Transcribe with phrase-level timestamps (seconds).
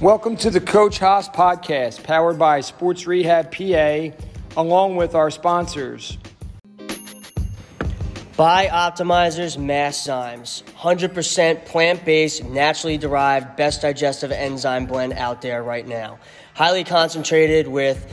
[0.00, 4.16] Welcome to the Coach Hos podcast, powered by Sports Rehab PA,
[4.58, 6.16] along with our sponsors.
[8.38, 16.18] Bioptimizers Masszymes, 100% plant based, naturally derived, best digestive enzyme blend out there right now.
[16.54, 18.10] Highly concentrated with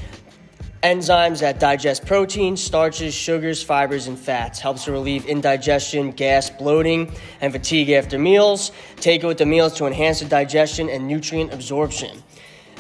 [0.84, 4.60] enzymes that digest proteins, starches, sugars, fibers, and fats.
[4.60, 7.12] Helps to relieve indigestion, gas, bloating,
[7.42, 8.72] and fatigue after meals.
[8.98, 12.24] Take it with the meals to enhance the digestion and nutrient absorption.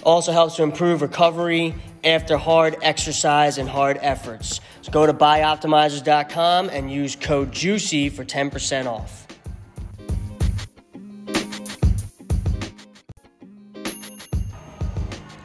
[0.04, 4.62] Also helps to improve recovery after hard exercise and hard efforts.
[4.82, 9.27] So go to bioptimizers.com and use code JUICY for 10% off.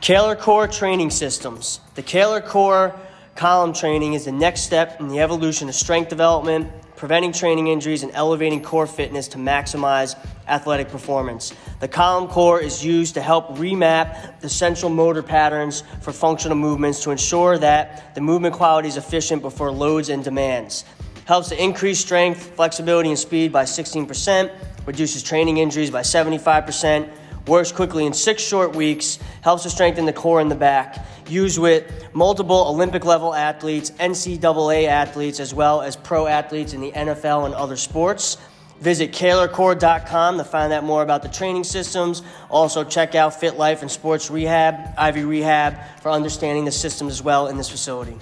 [0.03, 1.79] Kaler Core Training Systems.
[1.95, 2.99] The Kaler Core
[3.37, 8.03] column training is the next step in the evolution of strength development, preventing training injuries,
[8.03, 10.17] and elevating core fitness to maximize
[10.49, 11.55] athletic performance.
[11.79, 17.01] The column core is used to help remap the central motor patterns for functional movements
[17.05, 20.85] to ensure that the movement quality is efficient before loads and demands.
[21.27, 24.51] Helps to increase strength, flexibility, and speed by 16%,
[24.85, 27.09] reduces training injuries by 75%,
[27.47, 31.07] works quickly in six short weeks, helps to strengthen the core in the back.
[31.29, 36.93] Used with multiple Olympic level athletes, NCAA athletes, as well as pro athletes in the
[36.93, 38.37] NFL and other sports.
[38.81, 42.23] Visit KalerCore.com to find out more about the training systems.
[42.51, 47.23] Also, check out Fit Life and Sports Rehab, Ivy Rehab, for understanding the systems as
[47.23, 48.19] well in this facility.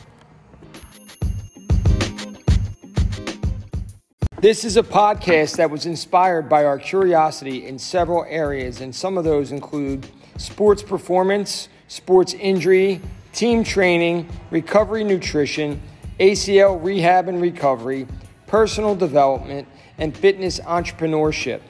[4.40, 9.18] This is a podcast that was inspired by our curiosity in several areas, and some
[9.18, 10.06] of those include
[10.38, 13.02] sports performance, sports injury,
[13.34, 15.78] team training, recovery nutrition,
[16.18, 18.06] ACL rehab and recovery,
[18.46, 19.68] personal development,
[19.98, 21.60] and fitness entrepreneurship.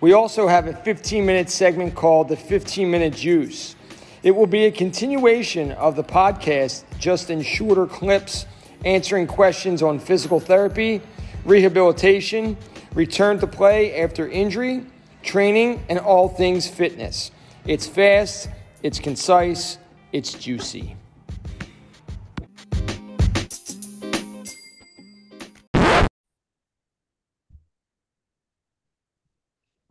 [0.00, 3.76] We also have a 15 minute segment called the 15 Minute Juice.
[4.22, 8.46] It will be a continuation of the podcast, just in shorter clips,
[8.86, 11.02] answering questions on physical therapy
[11.44, 12.56] rehabilitation,
[12.94, 14.86] return to play after injury,
[15.22, 17.30] training, and all things fitness.
[17.66, 18.48] It's fast,
[18.82, 19.78] it's concise,
[20.12, 20.96] it's juicy.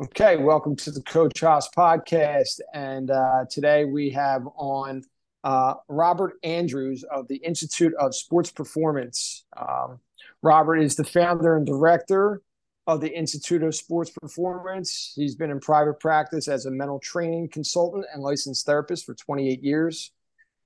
[0.02, 2.60] Okay, welcome to the Coach Hos podcast.
[2.74, 5.04] And uh, today we have on
[5.44, 9.46] uh, Robert Andrews of the Institute of Sports Performance.
[9.56, 10.00] Um,
[10.44, 12.42] Robert is the founder and director
[12.86, 15.14] of the Institute of Sports Performance.
[15.16, 19.64] He's been in private practice as a mental training consultant and licensed therapist for 28
[19.64, 20.12] years.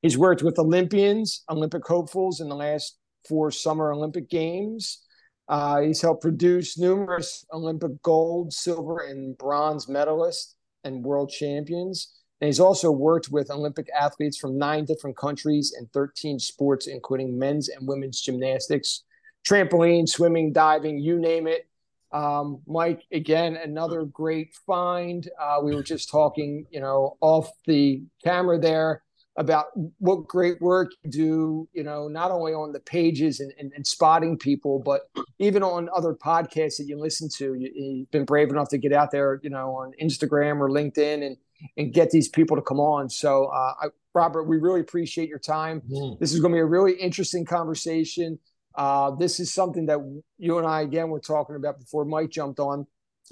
[0.02, 2.98] He's worked with Olympians, Olympic hopefuls in the last
[3.30, 5.04] four Summer Olympic Games.
[5.48, 10.56] Uh, he's helped produce numerous Olympic gold, silver, and bronze medalists
[10.86, 12.16] and world champions.
[12.42, 17.38] And he's also worked with Olympic athletes from nine different countries and 13 sports, including
[17.38, 19.04] men's and women's gymnastics,
[19.48, 21.68] trampoline, swimming, diving, you name it.
[22.12, 25.28] Um, Mike, again, another great find.
[25.40, 29.04] Uh, we were just talking, you know, off the camera there
[29.38, 29.68] about
[30.00, 33.86] what great work you do, you know, not only on the pages and, and, and
[33.86, 37.54] spotting people, but even on other podcasts that you listen to.
[37.54, 41.26] You, have been brave enough to get out there, you know, on Instagram or LinkedIn
[41.26, 41.38] and
[41.76, 43.10] and get these people to come on.
[43.10, 45.82] So, uh, I, Robert, we really appreciate your time.
[45.90, 46.20] Mm.
[46.20, 48.40] This is going to be a really interesting conversation.
[48.78, 49.98] Uh, this is something that
[50.38, 52.86] you and I, again, were talking about before Mike jumped on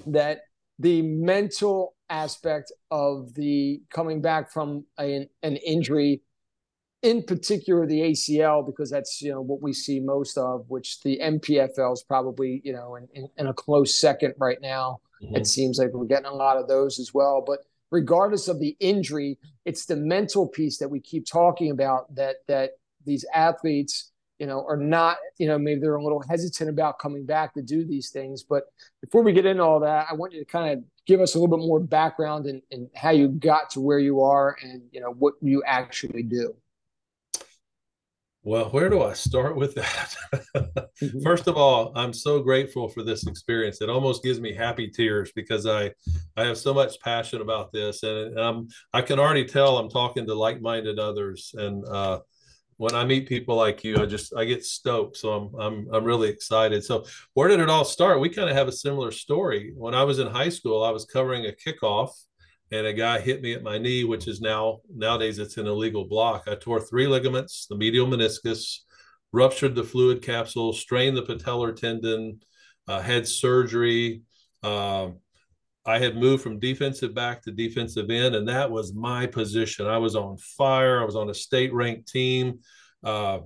[0.06, 0.40] that
[0.80, 6.20] the mental aspect of the coming back from a, an injury,
[7.02, 11.20] in particular the ACL, because that's you know what we see most of, which the
[11.22, 14.98] MPFL is probably you know in, in, in a close second right now.
[15.22, 15.36] Mm-hmm.
[15.36, 17.60] It seems like we're getting a lot of those as well, but
[17.92, 22.72] regardless of the injury, it's the mental piece that we keep talking about that that
[23.04, 27.24] these athletes you know, are not, you know, maybe they're a little hesitant about coming
[27.24, 28.42] back to do these things.
[28.42, 28.64] But
[29.00, 31.38] before we get into all that, I want you to kind of give us a
[31.38, 35.00] little bit more background in, in how you got to where you are and, you
[35.00, 36.54] know, what you actually do.
[38.42, 40.14] Well, where do I start with that?
[40.54, 41.20] mm-hmm.
[41.24, 43.82] First of all, I'm so grateful for this experience.
[43.82, 45.90] It almost gives me happy tears because I,
[46.36, 50.26] I have so much passion about this, and um, I can already tell I'm talking
[50.26, 52.20] to like-minded others, and uh,
[52.78, 55.16] when I meet people like you, I just I get stoked.
[55.16, 56.84] So I'm I'm I'm really excited.
[56.84, 58.20] So where did it all start?
[58.20, 59.72] We kind of have a similar story.
[59.76, 62.10] When I was in high school, I was covering a kickoff
[62.72, 66.04] and a guy hit me at my knee, which is now nowadays it's an illegal
[66.04, 66.44] block.
[66.46, 68.80] I tore three ligaments, the medial meniscus,
[69.32, 72.40] ruptured the fluid capsule, strained the patellar tendon,
[72.88, 74.22] uh, had surgery.
[74.62, 75.10] Uh,
[75.86, 79.86] I had moved from defensive back to defensive end, and that was my position.
[79.86, 81.00] I was on fire.
[81.00, 82.58] I was on a state ranked team.
[83.04, 83.38] Uh,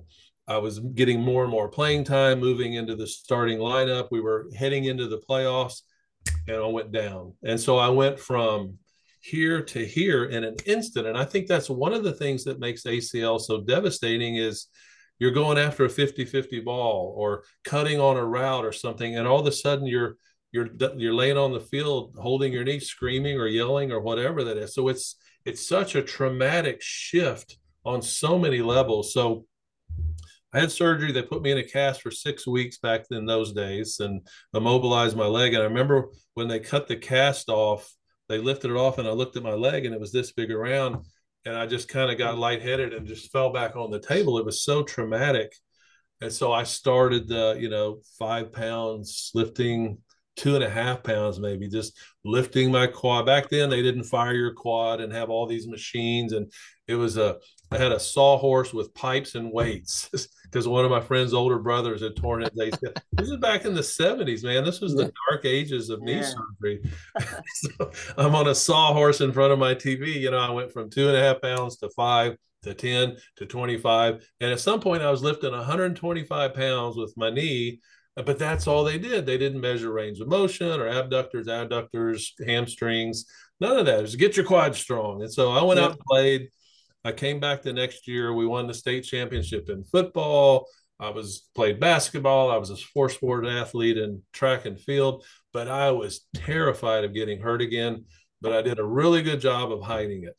[0.47, 4.07] I was getting more and more playing time, moving into the starting lineup.
[4.11, 5.81] We were heading into the playoffs,
[6.47, 7.33] and I went down.
[7.43, 8.79] And so I went from
[9.21, 11.05] here to here in an instant.
[11.05, 14.65] And I think that's one of the things that makes ACL so devastating is
[15.19, 19.39] you're going after a 50-50 ball or cutting on a route or something, and all
[19.39, 20.17] of a sudden you're
[20.51, 24.57] you're you're laying on the field holding your knee, screaming or yelling or whatever that
[24.57, 24.73] is.
[24.73, 25.15] So it's
[25.45, 29.13] it's such a traumatic shift on so many levels.
[29.13, 29.45] So
[30.53, 31.11] I had surgery.
[31.11, 35.15] They put me in a cast for six weeks back in those days and immobilized
[35.15, 35.53] my leg.
[35.53, 37.89] And I remember when they cut the cast off,
[38.27, 40.51] they lifted it off and I looked at my leg and it was this big
[40.51, 41.05] around.
[41.45, 44.37] And I just kind of got lightheaded and just fell back on the table.
[44.37, 45.53] It was so traumatic.
[46.19, 49.97] And so I started the, you know, five pounds lifting
[50.35, 53.25] two and a half pounds, maybe just lifting my quad.
[53.25, 56.33] Back then, they didn't fire your quad and have all these machines.
[56.33, 56.51] And
[56.87, 57.37] it was a,
[57.71, 60.09] I had a sawhorse with pipes and weights
[60.43, 62.95] because one of my friend's older brothers had torn his ACL.
[63.13, 64.63] this is back in the 70s, man.
[64.63, 66.31] This was the dark ages of knee yeah.
[66.59, 66.91] surgery.
[67.53, 70.13] so I'm on a sawhorse in front of my TV.
[70.15, 73.45] You know, I went from two and a half pounds to five to 10 to
[73.45, 74.27] 25.
[74.39, 77.79] And at some point, I was lifting 125 pounds with my knee
[78.15, 79.25] but that's all they did.
[79.25, 83.25] They didn't measure range of motion or abductors, adductors, hamstrings,
[83.59, 84.05] none of that.
[84.05, 85.21] Just get your quad strong.
[85.21, 85.85] And so I went yeah.
[85.85, 86.49] out and played.
[87.03, 88.33] I came back the next year.
[88.33, 90.67] We won the state championship in football.
[90.99, 92.51] I was played basketball.
[92.51, 97.13] I was a four sport athlete in track and field, but I was terrified of
[97.13, 98.05] getting hurt again.
[98.39, 100.37] But I did a really good job of hiding it.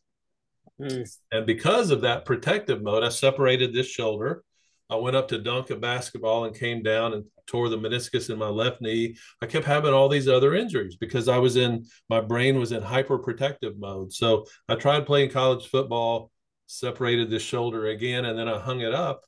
[0.81, 1.17] Mm.
[1.33, 4.45] And because of that protective mode, I separated this shoulder.
[4.93, 8.39] I went up to dunk a basketball and came down and tore the meniscus in
[8.39, 9.17] my left knee.
[9.41, 12.83] I kept having all these other injuries because I was in my brain was in
[12.83, 14.13] hyperprotective mode.
[14.13, 16.31] So I tried playing college football,
[16.67, 19.23] separated the shoulder again, and then I hung it up.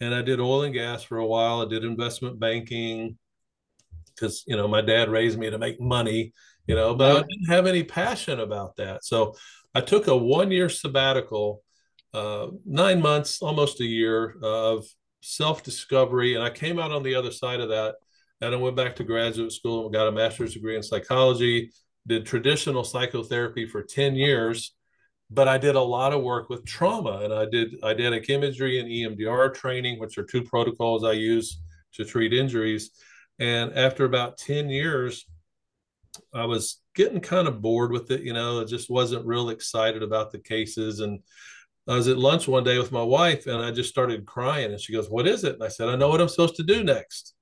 [0.00, 1.60] And I did oil and gas for a while.
[1.60, 3.18] I did investment banking
[4.14, 6.32] because you know my dad raised me to make money,
[6.66, 9.04] you know, but I didn't have any passion about that.
[9.04, 9.34] So
[9.74, 11.62] I took a one year sabbatical,
[12.14, 14.86] uh, nine months, almost a year of
[15.22, 16.34] self discovery.
[16.34, 17.94] And I came out on the other side of that.
[18.40, 21.70] And I went back to graduate school and got a master's degree in psychology,
[22.06, 24.74] did traditional psychotherapy for 10 years.
[25.30, 28.88] But I did a lot of work with trauma and I did dynamic imagery and
[28.88, 31.60] EMDR training, which are two protocols I use
[31.94, 32.90] to treat injuries.
[33.38, 35.24] And after about 10 years,
[36.34, 38.22] I was getting kind of bored with it.
[38.22, 41.00] You know, I just wasn't real excited about the cases.
[41.00, 41.20] And
[41.88, 44.70] I was at lunch one day with my wife and I just started crying.
[44.70, 45.54] And she goes, What is it?
[45.54, 47.34] And I said, I know what I'm supposed to do next.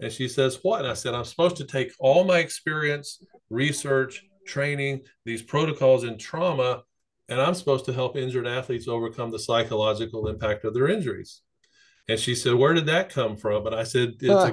[0.00, 0.80] And she says, What?
[0.80, 6.18] And I said, I'm supposed to take all my experience, research, training, these protocols in
[6.18, 6.82] trauma,
[7.28, 11.40] and I'm supposed to help injured athletes overcome the psychological impact of their injuries.
[12.08, 13.66] And she said, Where did that come from?
[13.66, 14.52] And I said, It's, huh.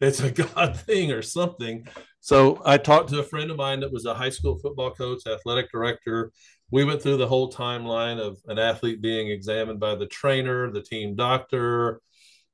[0.00, 1.86] a, it's a God thing or something.
[2.20, 5.26] So I talked to a friend of mine that was a high school football coach,
[5.26, 6.32] athletic director,
[6.70, 10.82] we went through the whole timeline of an athlete being examined by the trainer, the
[10.82, 12.00] team doctor,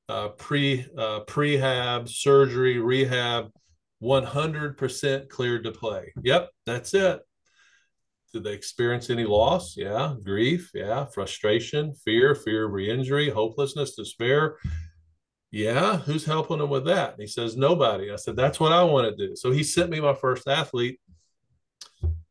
[0.09, 3.51] uh, pre uh, prehab, surgery, rehab,
[4.03, 6.13] 100% cleared to play.
[6.23, 7.21] Yep, that's it.
[8.33, 9.77] Did they experience any loss?
[9.77, 10.15] Yeah.
[10.23, 10.71] Grief?
[10.75, 11.07] Yeah.
[11.07, 14.59] Frustration, fear, fear of re-injury, hopelessness, despair.
[15.53, 15.99] Yeah.
[15.99, 17.13] Who's helping them with that?
[17.13, 18.11] And he says, nobody.
[18.11, 19.37] I said, that's what I want to do.
[19.37, 20.99] So he sent me my first athlete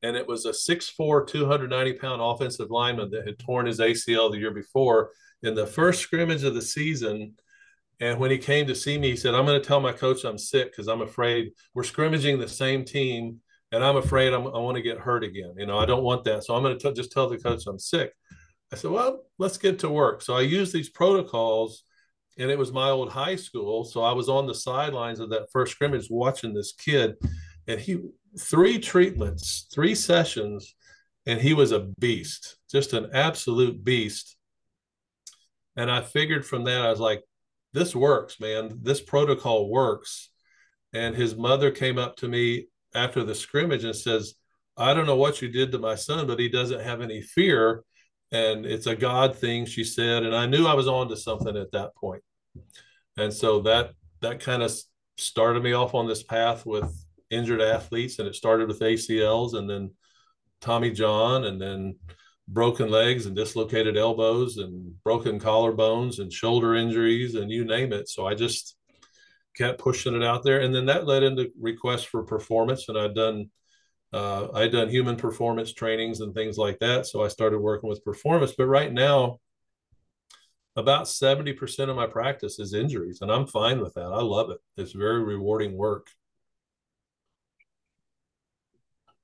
[0.03, 4.37] and it was a 6'4, 290 pound offensive lineman that had torn his ACL the
[4.37, 7.33] year before in the first scrimmage of the season.
[8.01, 10.25] And when he came to see me, he said, I'm going to tell my coach
[10.25, 13.39] I'm sick because I'm afraid we're scrimmaging the same team
[13.71, 15.53] and I'm afraid I'm, i want to get hurt again.
[15.57, 16.43] You know, I don't want that.
[16.43, 18.11] So I'm going to just tell the coach I'm sick.
[18.73, 20.21] I said, well, let's get to work.
[20.21, 21.83] So I used these protocols
[22.37, 23.85] and it was my old high school.
[23.85, 27.15] So I was on the sidelines of that first scrimmage watching this kid
[27.67, 27.99] and he
[28.39, 30.75] three treatments, three sessions,
[31.25, 34.35] and he was a beast, just an absolute beast.
[35.75, 37.23] And I figured from that, I was like,
[37.73, 38.79] this works, man.
[38.81, 40.29] This protocol works.
[40.93, 44.35] And his mother came up to me after the scrimmage and says,
[44.77, 47.83] I don't know what you did to my son, but he doesn't have any fear.
[48.31, 50.23] And it's a God thing, she said.
[50.23, 52.23] And I knew I was on to something at that point.
[53.17, 54.73] And so that that kind of
[55.17, 57.02] started me off on this path with
[57.33, 59.91] injured athletes, and it started with ACLs, and then
[60.61, 61.95] Tommy John, and then
[62.47, 68.09] broken legs and dislocated elbows, and broken collarbones, and shoulder injuries, and you name it.
[68.09, 68.75] So I just
[69.55, 73.15] kept pushing it out there, and then that led into requests for performance, and I'd
[73.15, 73.49] done
[74.13, 77.07] uh, I'd done human performance trainings and things like that.
[77.07, 78.53] So I started working with performance.
[78.55, 79.39] But right now,
[80.75, 84.05] about 70% of my practice is injuries, and I'm fine with that.
[84.05, 84.59] I love it.
[84.77, 86.07] It's very rewarding work.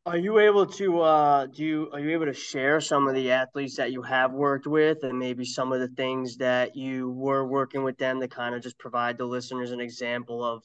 [0.06, 3.32] Are you able to uh do you are you able to share some of the
[3.32, 7.46] athletes that you have worked with and maybe some of the things that you were
[7.46, 10.63] working with them to kind of just provide the listeners an example of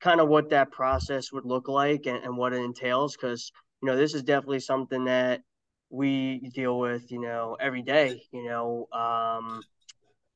[0.00, 3.16] kind of what that process would look like and, and what it entails?
[3.16, 5.42] Because you know this is definitely something that
[5.90, 9.62] we deal with you know every day you know um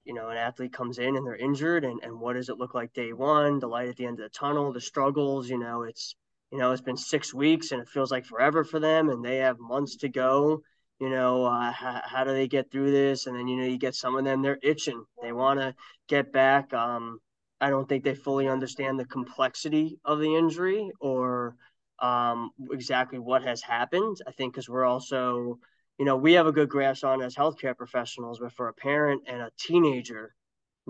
[0.04, 2.74] you know an athlete comes in and they're injured and, and what does it look
[2.74, 5.82] like day one the light at the end of the tunnel the struggles you know
[5.82, 6.16] it's
[6.52, 9.38] you know it's been six weeks and it feels like forever for them and they
[9.38, 10.62] have months to go
[11.00, 13.26] you know uh, how, how do they get through this?
[13.26, 15.04] And then you know you get some of them they're itching.
[15.20, 15.74] They want to
[16.08, 16.72] get back.
[16.72, 17.18] Um
[17.60, 21.54] I don't think they fully understand the complexity of the injury or
[22.00, 24.16] um, exactly what has happened.
[24.26, 25.60] I think because we're also,
[25.96, 29.22] you know, we have a good grasp on as healthcare professionals, but for a parent
[29.28, 30.34] and a teenager,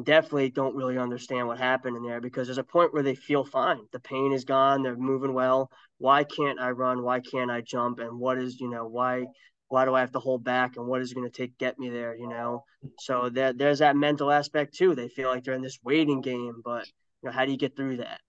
[0.03, 3.45] definitely don't really understand what happened in there because there's a point where they feel
[3.45, 3.81] fine.
[3.93, 4.83] The pain is gone.
[4.83, 5.71] They're moving well.
[5.99, 7.03] Why can't I run?
[7.03, 7.99] Why can't I jump?
[7.99, 9.27] And what is, you know, why
[9.69, 11.79] why do I have to hold back and what is it going to take get
[11.79, 12.65] me there, you know?
[13.01, 14.95] So there, there's that mental aspect too.
[14.95, 16.87] They feel like they're in this waiting game, but
[17.23, 18.21] you know, how do you get through that?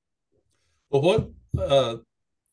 [0.89, 1.97] Well, what uh,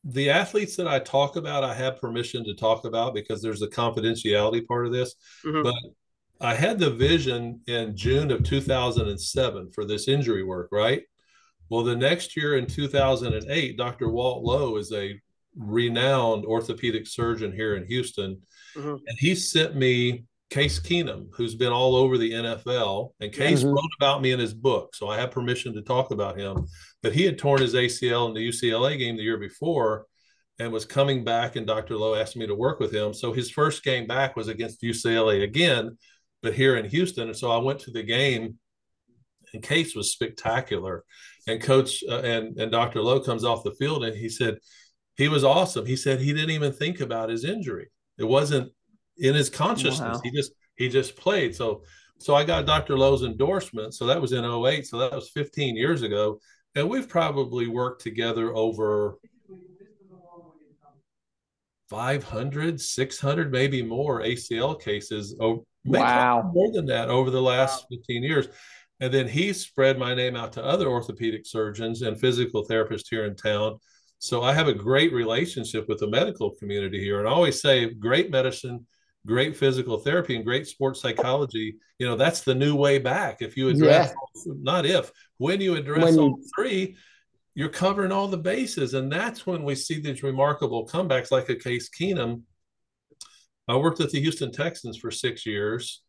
[0.03, 3.67] the athletes that I talk about, I have permission to talk about because there's a
[3.67, 5.15] confidentiality part of this.
[5.45, 5.63] Mm-hmm.
[5.63, 5.75] But
[6.41, 11.03] I had the vision in June of 2007 for this injury work, right?
[11.69, 14.09] Well, the next year in 2008, Dr.
[14.09, 15.19] Walt Lowe is a
[15.55, 18.41] renowned orthopedic surgeon here in Houston
[18.75, 18.89] Mm-hmm.
[18.89, 23.11] And he sent me Case Keenum, who's been all over the NFL.
[23.19, 23.69] And Case mm-hmm.
[23.69, 24.95] wrote about me in his book.
[24.95, 26.67] So I have permission to talk about him.
[27.01, 30.05] But he had torn his ACL in the UCLA game the year before
[30.59, 31.55] and was coming back.
[31.55, 31.97] And Dr.
[31.97, 33.13] Lowe asked me to work with him.
[33.13, 35.97] So his first game back was against UCLA again,
[36.41, 37.27] but here in Houston.
[37.27, 38.57] And so I went to the game,
[39.53, 41.03] and Case was spectacular.
[41.47, 43.01] And coach uh, and, and Dr.
[43.01, 44.57] Lowe comes off the field and he said,
[45.17, 45.85] he was awesome.
[45.85, 47.89] He said he didn't even think about his injury.
[48.17, 48.71] It wasn't
[49.17, 50.17] in his consciousness.
[50.17, 50.21] Wow.
[50.23, 51.55] He just he just played.
[51.55, 51.83] So
[52.19, 52.97] so I got Dr.
[52.97, 53.93] Lowe's endorsement.
[53.93, 54.85] So that was in 08.
[54.87, 56.39] So that was 15 years ago.
[56.75, 59.17] And we've probably worked together over
[61.89, 65.35] 500, 600, maybe more ACL cases.
[65.85, 66.51] Wow.
[66.53, 67.97] More than that over the last wow.
[67.97, 68.47] 15 years.
[68.99, 73.25] And then he spread my name out to other orthopedic surgeons and physical therapists here
[73.25, 73.79] in town.
[74.19, 77.19] So I have a great relationship with the medical community here.
[77.19, 78.85] And I always say great medicine,
[79.25, 81.77] great physical therapy, and great sports psychology.
[81.97, 83.41] You know, that's the new way back.
[83.41, 84.13] If you address,
[84.45, 84.53] yeah.
[84.61, 86.95] not if, when you address when you, all three,
[87.55, 88.93] you're covering all the bases.
[88.93, 92.43] And that's when we see these remarkable comebacks like a Case Keenum.
[93.71, 96.03] I worked with the Houston Texans for six years.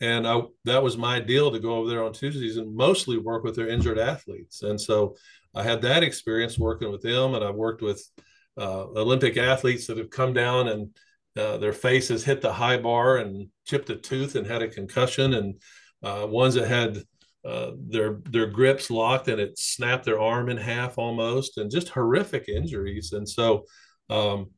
[0.00, 3.44] And I, that was my deal to go over there on Tuesdays and mostly work
[3.44, 4.62] with their injured athletes.
[4.62, 5.16] And so
[5.54, 8.06] I had that experience working with them, and I've worked with
[8.58, 10.82] uh, Olympic athletes that have come down and
[11.36, 15.32] uh, their faces hit the high bar and chipped a tooth and had a concussion,
[15.34, 15.62] and
[16.02, 17.02] uh, ones that had
[17.46, 21.88] uh, their their grips locked and it snapped their arm in half almost, and just
[21.88, 23.12] horrific injuries.
[23.12, 23.64] And so,
[24.10, 24.50] um,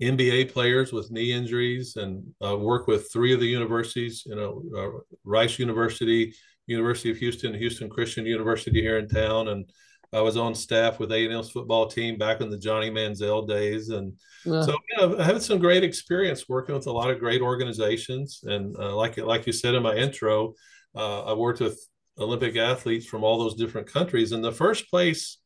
[0.00, 4.24] NBA players with knee injuries, and uh, work with three of the universities.
[4.26, 6.34] You know, uh, Rice University,
[6.66, 9.70] University of Houston, Houston Christian University here in town, and
[10.14, 14.12] I was on staff with A&M's football team back in the Johnny Manziel days, and
[14.44, 14.62] yeah.
[14.62, 18.40] so you know, I had some great experience working with a lot of great organizations.
[18.44, 20.54] And uh, like like you said in my intro,
[20.94, 21.80] uh, I worked with
[22.18, 24.30] Olympic athletes from all those different countries.
[24.30, 25.38] And the first place,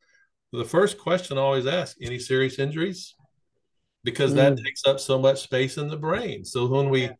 [0.53, 3.15] the first question I always ask: any serious injuries?
[4.11, 4.65] Because that mm.
[4.65, 6.45] takes up so much space in the brain.
[6.45, 7.11] So when we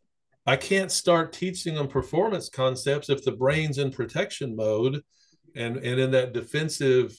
[0.45, 5.01] I can't start teaching them performance concepts if the brain's in protection mode
[5.55, 7.15] and, and in that defensive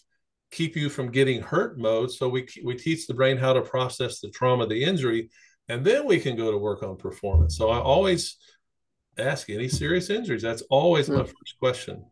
[0.50, 2.10] keep you from getting hurt mode.
[2.10, 5.30] So we, we teach the brain how to process the trauma, the injury,
[5.68, 7.56] and then we can go to work on performance.
[7.56, 8.36] So I always
[9.16, 10.42] ask any serious injuries.
[10.42, 11.26] That's always my hmm.
[11.26, 12.04] first question.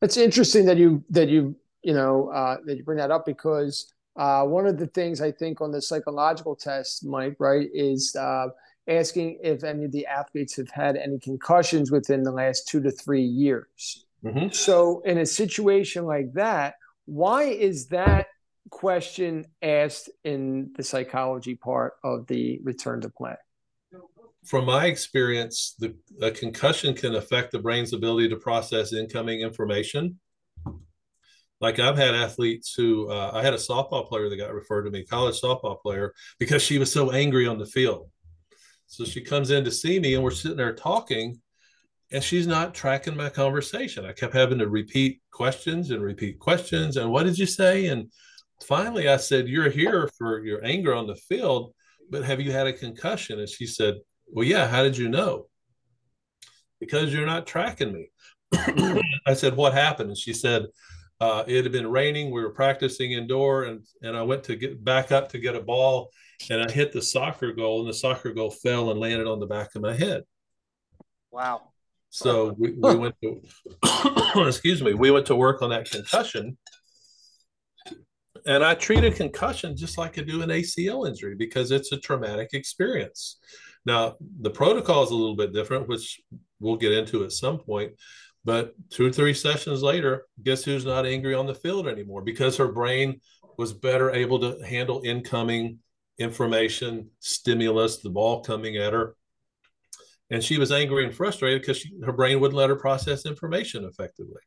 [0.00, 3.92] It's interesting that you that you you know uh, that you bring that up because
[4.16, 8.48] uh, one of the things I think on the psychological test, Mike, right, is uh,
[8.88, 12.90] asking if any of the athletes have had any concussions within the last two to
[12.90, 14.06] three years.
[14.24, 14.50] Mm-hmm.
[14.52, 18.28] So, in a situation like that, why is that
[18.70, 23.36] question asked in the psychology part of the return to play?
[24.44, 30.18] From my experience, the a concussion can affect the brain's ability to process incoming information.
[31.60, 34.90] Like I've had athletes who uh, I had a softball player that got referred to
[34.90, 38.10] me, college softball player, because she was so angry on the field.
[38.86, 41.40] So she comes in to see me, and we're sitting there talking,
[42.12, 44.04] and she's not tracking my conversation.
[44.04, 46.96] I kept having to repeat questions and repeat questions.
[46.96, 47.86] And what did you say?
[47.86, 48.12] And
[48.64, 51.74] finally, I said, "You're here for your anger on the field,
[52.10, 53.96] but have you had a concussion?" And she said,
[54.26, 54.68] "Well, yeah.
[54.68, 55.48] How did you know?"
[56.78, 58.10] Because you're not tracking me.
[59.26, 60.66] I said, "What happened?" And she said
[61.20, 62.30] uh, it had been raining.
[62.30, 65.60] We were practicing indoor, and and I went to get back up to get a
[65.60, 66.10] ball,
[66.50, 69.46] and I hit the soccer goal, and the soccer goal fell and landed on the
[69.46, 70.22] back of my head.
[71.30, 71.72] Wow.
[72.10, 73.42] So we, we went to
[74.46, 76.56] excuse me, we went to work on that concussion.
[78.46, 82.50] And I treated concussion just like I do an ACL injury because it's a traumatic
[82.52, 83.38] experience.
[83.84, 86.20] Now, the protocol is a little bit different, which
[86.60, 87.92] we'll get into at some point.
[88.46, 92.22] But two or three sessions later, guess who's not angry on the field anymore?
[92.22, 93.20] Because her brain
[93.58, 95.80] was better able to handle incoming
[96.16, 99.16] information, stimulus, the ball coming at her.
[100.30, 103.84] And she was angry and frustrated because she, her brain wouldn't let her process information
[103.84, 104.42] effectively.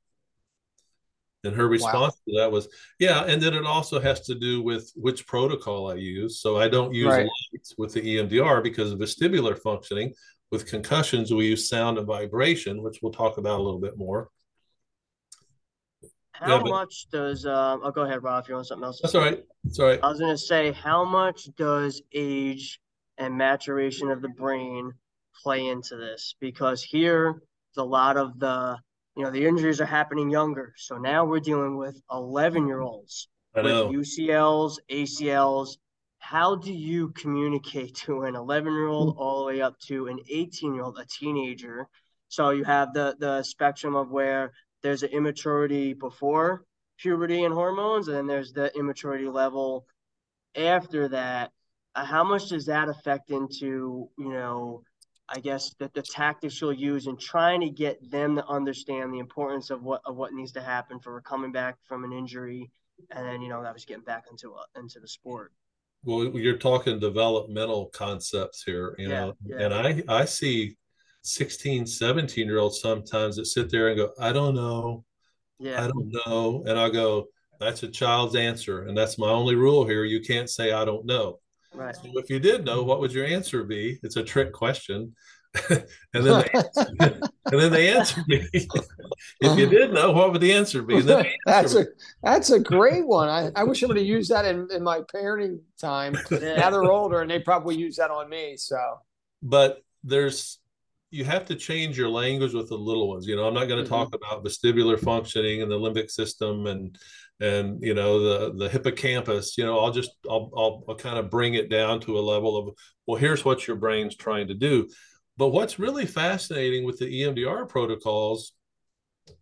[1.44, 2.34] And her response wow.
[2.34, 3.26] to that was, yeah.
[3.26, 6.40] And then it also has to do with which protocol I use.
[6.40, 7.28] So I don't use right.
[7.54, 10.14] lights with the EMDR because of vestibular functioning
[10.52, 14.30] with concussions, we use sound and vibration, which we'll talk about a little bit more.
[16.32, 19.00] How yeah, but, much does um oh go ahead, Rob, if you want something else?
[19.02, 19.44] That's all right.
[19.64, 20.00] That's all right.
[20.02, 22.80] I was gonna say, how much does age
[23.18, 24.94] and maturation of the brain
[25.44, 26.36] play into this?
[26.40, 27.42] Because here
[27.78, 28.78] a lot of the
[29.16, 30.74] you know the injuries are happening younger.
[30.78, 35.78] So now we're dealing with 11 year olds with UCLs, ACLs,
[36.20, 40.20] how do you communicate to an 11 year old all the way up to an
[40.30, 41.88] 18 year old a teenager?
[42.28, 44.52] So you have the the spectrum of where
[44.84, 46.66] there's an immaturity before
[47.00, 49.88] puberty and hormones and then there's the immaturity level
[50.56, 51.52] after that.
[51.96, 54.84] Uh, how much does that affect into you know
[55.28, 59.18] i guess that the tactics you'll use in trying to get them to understand the
[59.18, 62.70] importance of what of what needs to happen for coming back from an injury
[63.10, 65.52] and then you know that was getting back into a, into the sport
[66.04, 69.58] well you're talking developmental concepts here you yeah, know yeah.
[69.60, 70.78] and i i see
[71.24, 75.04] 16 17 year olds sometimes that sit there and go i don't know.
[75.60, 75.84] Yeah.
[75.84, 76.64] I don't know.
[76.66, 77.28] And i go
[77.60, 80.06] that's a child's answer and that's my only rule here.
[80.06, 81.40] You can't say i don't know
[81.74, 81.96] right.
[81.96, 84.00] So if you did know what would your answer be?
[84.02, 85.16] It's a trick question
[85.70, 86.50] and then they,
[87.00, 88.48] and then they answer me.
[88.54, 91.02] if you did know, what would the answer be?
[91.46, 91.82] that's me.
[91.82, 91.86] a
[92.24, 93.30] that's a great one.
[93.30, 96.14] I, I wish I would have used that in, in my parenting time.
[96.32, 98.58] now they're older and they probably use that on me.
[98.58, 98.80] So,
[99.42, 100.60] but there's
[101.12, 103.26] you have to change your language with the little ones.
[103.26, 104.12] You know, I'm not going to mm-hmm.
[104.12, 106.96] talk about vestibular functioning and the limbic system and
[107.40, 109.58] and you know the the hippocampus.
[109.58, 112.58] You know, I'll just I'll I'll, I'll kind of bring it down to a level
[112.58, 112.76] of
[113.08, 114.88] well, here's what your brain's trying to do
[115.40, 118.52] but what's really fascinating with the EMDR protocols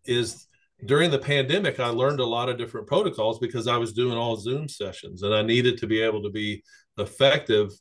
[0.06, 0.46] is
[0.86, 4.36] during the pandemic, I learned a lot of different protocols because I was doing all
[4.36, 6.64] Zoom sessions and I needed to be able to be
[7.00, 7.72] effective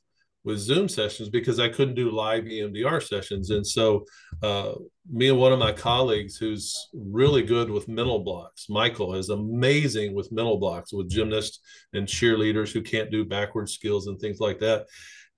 [0.44, 3.50] with Zoom sessions because I couldn't do live EMDR sessions.
[3.50, 4.07] And so,
[4.42, 4.72] uh,
[5.12, 10.14] me and one of my colleagues who's really good with mental blocks, Michael, is amazing
[10.14, 11.61] with mental blocks with gymnasts
[11.92, 14.87] and cheerleaders who can't do backward skills and things like that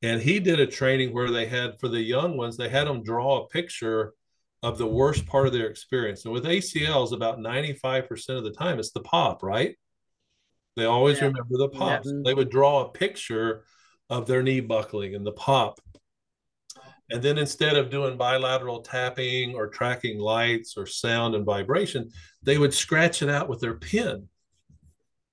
[0.02, 3.02] and he did a training where they had for the young ones they had them
[3.02, 4.14] draw a picture
[4.62, 6.24] of the worst part of their experience.
[6.24, 9.76] And with acls about 95% of the time it's the pop right?
[10.76, 11.26] They always yeah.
[11.26, 12.10] remember the pop yeah.
[12.10, 12.22] Mm-hmm.
[12.22, 13.64] they would draw a picture
[14.10, 15.80] of their knee buckling and the pop.
[17.10, 22.10] And then instead of doing bilateral tapping or tracking lights or sound and vibration
[22.42, 24.28] they would scratch it out with their pen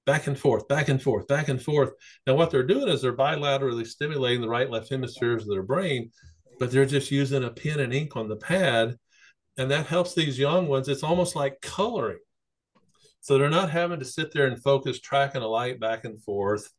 [0.06, 1.92] back and forth, back and forth, back and forth.
[2.28, 6.12] Now, what they're doing is they're bilaterally stimulating the right left hemispheres of their brain,
[6.60, 8.98] but they're just using a pen and ink on the pad.
[9.58, 10.88] And that helps these young ones.
[10.88, 12.20] It's almost like coloring.
[13.22, 16.70] So they're not having to sit there and focus tracking a light back and forth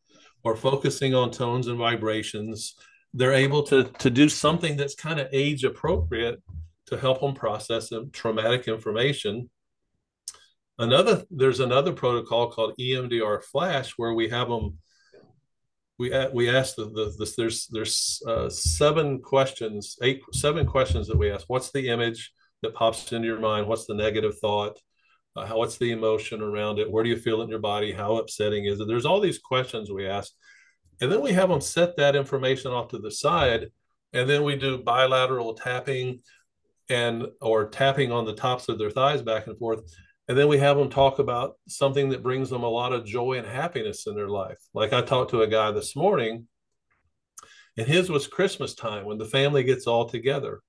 [0.44, 2.76] or focusing on tones and vibrations.
[3.12, 6.40] They're able to, to do something that's kind of age appropriate
[6.86, 9.50] to help them process traumatic information
[10.78, 14.78] Another there's another protocol called EMDR Flash where we have them.
[15.98, 21.16] We we ask the, the this there's there's uh, seven questions eight seven questions that
[21.16, 21.44] we ask.
[21.48, 22.30] What's the image
[22.62, 23.66] that pops into your mind?
[23.66, 24.78] What's the negative thought?
[25.34, 26.90] Uh, how, what's the emotion around it?
[26.90, 27.92] Where do you feel it in your body?
[27.92, 28.86] How upsetting is it?
[28.86, 30.32] There's all these questions we ask,
[31.00, 33.70] and then we have them set that information off to the side,
[34.12, 36.20] and then we do bilateral tapping,
[36.90, 39.80] and or tapping on the tops of their thighs back and forth
[40.28, 43.34] And then we have them talk about something that brings them a lot of joy
[43.34, 44.58] and happiness in their life.
[44.74, 46.48] Like I talked to a guy this morning,
[47.76, 50.62] and his was Christmas time when the family gets all together.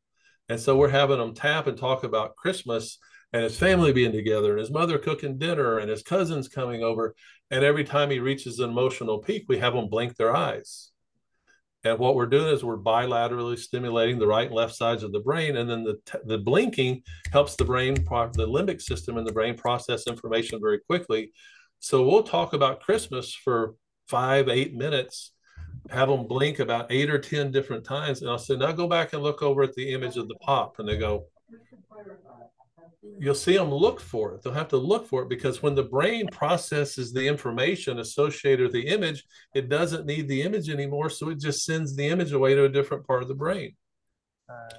[0.50, 3.00] And so we're having them tap and talk about Christmas
[3.34, 7.16] and his family being together and his mother cooking dinner and his cousins coming over.
[7.52, 10.92] And every time he reaches an emotional peak, we have them blink their eyes.
[11.90, 15.20] And what we're doing is we're bilaterally stimulating the right and left sides of the
[15.20, 15.58] brain.
[15.58, 20.08] And then the, the blinking helps the brain, the limbic system in the brain process
[20.08, 21.32] information very quickly.
[21.80, 23.76] So we'll talk about Christmas for
[24.08, 25.34] five, eight minutes,
[25.90, 28.22] have them blink about eight or 10 different times.
[28.22, 30.80] And I'll say, now go back and look over at the image of the pop.
[30.80, 31.26] And they go,
[33.20, 34.42] you'll see them look for it.
[34.42, 38.74] They'll have to look for it because when the brain processes the information associated with
[38.74, 39.24] the image,
[39.56, 41.10] it doesn't need the image anymore.
[41.10, 43.76] So it just sends the image away to a different part of the brain.
[44.50, 44.76] Uh,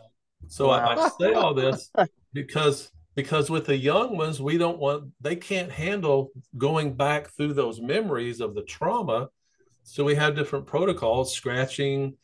[0.47, 0.87] so wow.
[0.87, 1.91] I, I say all this
[2.33, 7.55] because because with the young ones, we don't want they can't handle going back through
[7.55, 9.29] those memories of the trauma.
[9.83, 12.15] So we have different protocols, scratching,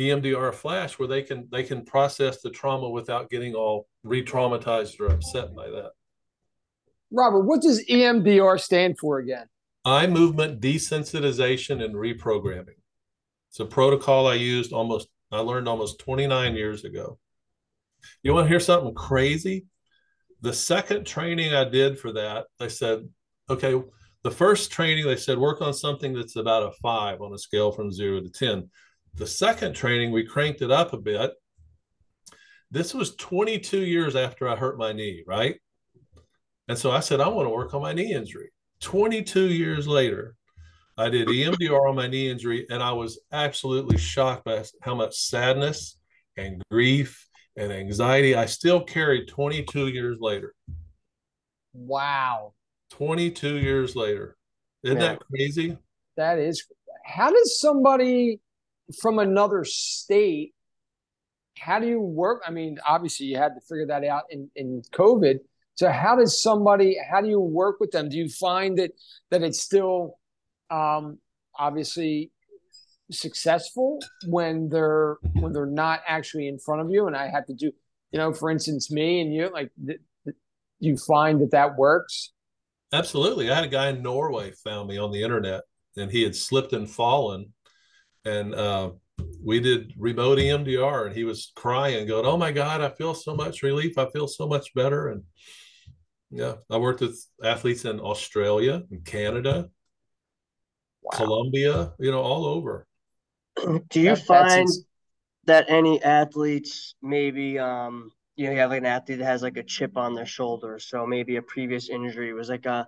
[0.00, 5.06] EMDR flash where they can they can process the trauma without getting all re-traumatized or
[5.06, 5.90] upset by that.
[7.10, 9.46] Robert, what does EMDR stand for again?
[9.84, 12.78] Eye movement desensitization and reprogramming.
[13.50, 17.18] It's a protocol I used almost I learned almost 29 years ago.
[18.22, 19.66] You want to hear something crazy?
[20.40, 23.06] The second training I did for that, they said,
[23.50, 23.80] okay,
[24.22, 27.70] the first training they said work on something that's about a five on a scale
[27.70, 28.70] from zero to 10.
[29.14, 31.32] The second training, we cranked it up a bit.
[32.70, 35.60] This was 22 years after I hurt my knee, right?
[36.68, 38.50] And so I said, I want to work on my knee injury.
[38.80, 40.36] 22 years later,
[40.96, 45.16] I did EMDR on my knee injury, and I was absolutely shocked by how much
[45.16, 45.98] sadness
[46.36, 50.54] and grief and anxiety I still carried 22 years later.
[51.72, 52.54] Wow.
[52.90, 54.36] 22 years later.
[54.82, 55.76] Isn't Man, that crazy?
[56.16, 56.66] That is.
[57.04, 58.40] How does somebody
[59.00, 60.54] from another state
[61.60, 62.42] how do you work?
[62.46, 65.40] I mean obviously you had to figure that out in, in covid.
[65.74, 68.08] So how does somebody how do you work with them?
[68.08, 68.92] Do you find that
[69.30, 70.18] that it's still
[70.70, 71.18] um,
[71.58, 72.32] obviously
[73.10, 77.06] successful when they're when they're not actually in front of you?
[77.06, 77.72] And i have to do
[78.10, 80.36] you know for instance me and you like th- th-
[80.78, 82.32] you find that that works?
[82.92, 83.50] Absolutely.
[83.50, 85.62] I had a guy in norway found me on the internet
[85.96, 87.52] and he had slipped and fallen
[88.24, 88.90] and uh,
[89.42, 93.34] we did remote EMDR, and he was crying, going, "Oh my God, I feel so
[93.34, 93.98] much relief.
[93.98, 95.24] I feel so much better." And
[96.30, 99.68] yeah, I worked with athletes in Australia and Canada,
[101.02, 101.10] wow.
[101.12, 102.86] Colombia, you know, all over.
[103.90, 104.68] Do you that, find
[105.46, 109.56] that any athletes maybe um you know you have like an athlete that has like
[109.56, 112.86] a chip on their shoulder, so maybe a previous injury was like a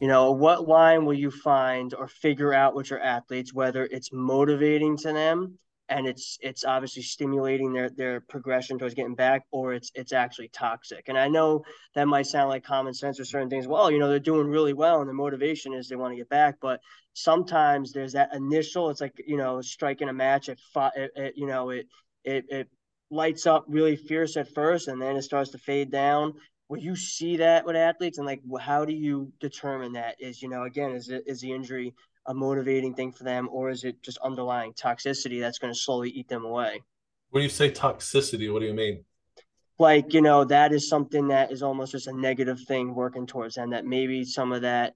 [0.00, 4.12] you know what line will you find or figure out with your athletes whether it's
[4.12, 9.74] motivating to them and it's it's obviously stimulating their their progression towards getting back or
[9.74, 11.08] it's it's actually toxic?
[11.08, 11.62] And i know
[11.94, 13.68] that might sound like common sense or certain things.
[13.68, 16.28] Well you know they're doing really well and the motivation is they want to get
[16.28, 16.80] back but
[17.14, 20.58] sometimes there's that initial it's like you know striking a match at
[20.96, 21.86] it, it, you know it
[22.24, 22.68] it it
[23.10, 26.32] lights up really fierce at first and then it starts to fade down
[26.68, 28.18] will you see that with athletes?
[28.18, 30.16] And like how do you determine that?
[30.18, 31.94] Is you know again is it is the injury
[32.26, 36.10] a motivating thing for them or is it just underlying toxicity that's going to slowly
[36.10, 36.82] eat them away?
[37.30, 39.04] When you say toxicity what do you mean?
[39.78, 43.56] Like you know that is something that is almost just a negative thing working towards
[43.56, 44.94] them that maybe some of that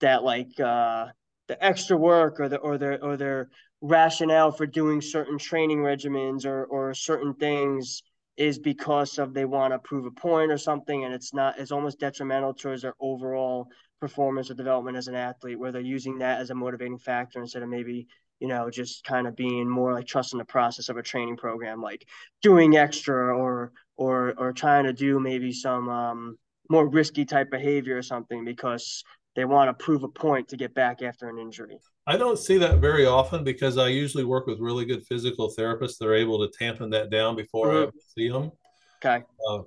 [0.00, 1.06] that like uh
[1.48, 3.48] the extra work or the or their or their
[3.80, 8.02] rationale for doing certain training regimens or or certain things
[8.36, 11.72] is because of they want to prove a point or something and it's not it's
[11.72, 13.66] almost detrimental towards their overall
[14.00, 17.62] performance or development as an athlete where they're using that as a motivating factor instead
[17.62, 18.06] of maybe
[18.40, 21.80] you know just kind of being more like trusting the process of a training program
[21.80, 22.06] like
[22.42, 27.96] doing extra or or or trying to do maybe some um, more risky type behavior
[27.96, 29.02] or something because
[29.34, 32.56] they want to prove a point to get back after an injury I don't see
[32.58, 35.98] that very often because I usually work with really good physical therapists.
[35.98, 37.88] They're able to tampen that down before mm-hmm.
[37.88, 38.52] I see them.
[39.04, 39.24] Okay.
[39.48, 39.62] Uh,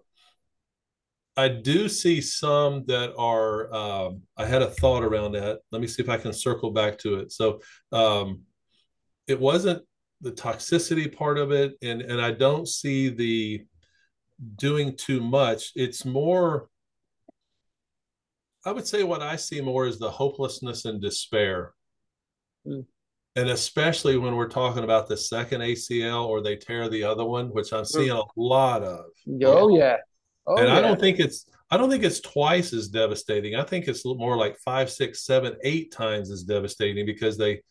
[1.35, 3.73] I do see some that are.
[3.73, 5.59] Um, I had a thought around that.
[5.71, 7.31] Let me see if I can circle back to it.
[7.31, 8.41] So, um,
[9.27, 9.83] it wasn't
[10.21, 13.65] the toxicity part of it, and and I don't see the
[14.55, 15.71] doing too much.
[15.75, 16.69] It's more.
[18.65, 21.73] I would say what I see more is the hopelessness and despair
[22.67, 22.85] Mm.
[23.35, 27.47] And especially when we're talking about the second ACL or they tear the other one,
[27.47, 29.05] which I'm seeing a lot of.
[29.43, 29.97] Oh yeah.
[30.45, 30.77] Oh, and yeah.
[30.77, 33.55] I don't think it's I don't think it's twice as devastating.
[33.55, 37.61] I think it's more like five, six, seven, eight times as devastating because they.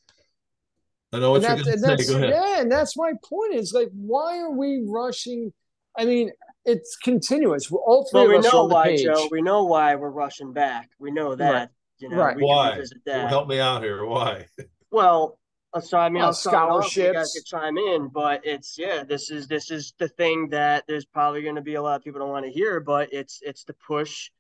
[1.13, 2.13] I know what and you're going to say.
[2.13, 2.31] Go ahead.
[2.31, 3.55] Yeah, and that's my point.
[3.55, 5.53] Is like, why are we rushing?
[5.97, 6.31] I mean,
[6.65, 7.71] it's continuous.
[7.73, 9.29] All three well, we know why, Joe.
[9.31, 10.91] We know why we're rushing back.
[11.01, 11.53] We know that.
[11.53, 11.69] Right.
[11.99, 12.37] You know, right.
[12.39, 12.81] why?
[13.07, 14.05] Help me out here.
[14.05, 14.47] Why?
[14.91, 15.39] Well,
[15.73, 16.97] uh, so I mean, I'll scholarships.
[16.97, 20.85] You guys could chime in, but it's yeah, this is this is the thing that
[20.89, 23.41] there's probably going to be a lot of people don't want to hear, but it's
[23.43, 24.31] it's the push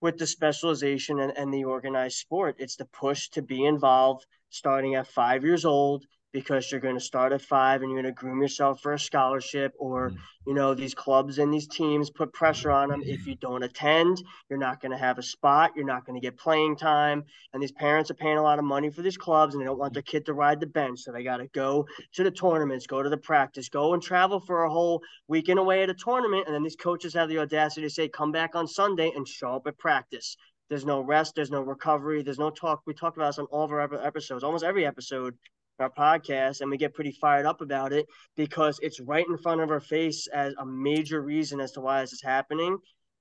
[0.00, 2.56] with the specialization and, and the organized sport.
[2.58, 7.00] It's the push to be involved starting at five years old because you're going to
[7.00, 10.16] start at five and you're going to groom yourself for a scholarship or mm.
[10.46, 14.22] you know these clubs and these teams put pressure on them if you don't attend
[14.48, 17.62] you're not going to have a spot you're not going to get playing time and
[17.62, 19.92] these parents are paying a lot of money for these clubs and they don't want
[19.92, 23.02] their kid to ride the bench so they got to go to the tournaments go
[23.02, 26.54] to the practice go and travel for a whole weekend away at a tournament and
[26.54, 29.66] then these coaches have the audacity to say come back on sunday and show up
[29.66, 30.36] at practice.
[30.68, 32.82] There's no rest there's no recovery there's no talk.
[32.86, 35.36] We talk about this on all of our episodes almost every episode
[35.78, 38.06] our podcast and we get pretty fired up about it
[38.36, 42.00] because it's right in front of our face as a major reason as to why
[42.00, 42.76] this is happening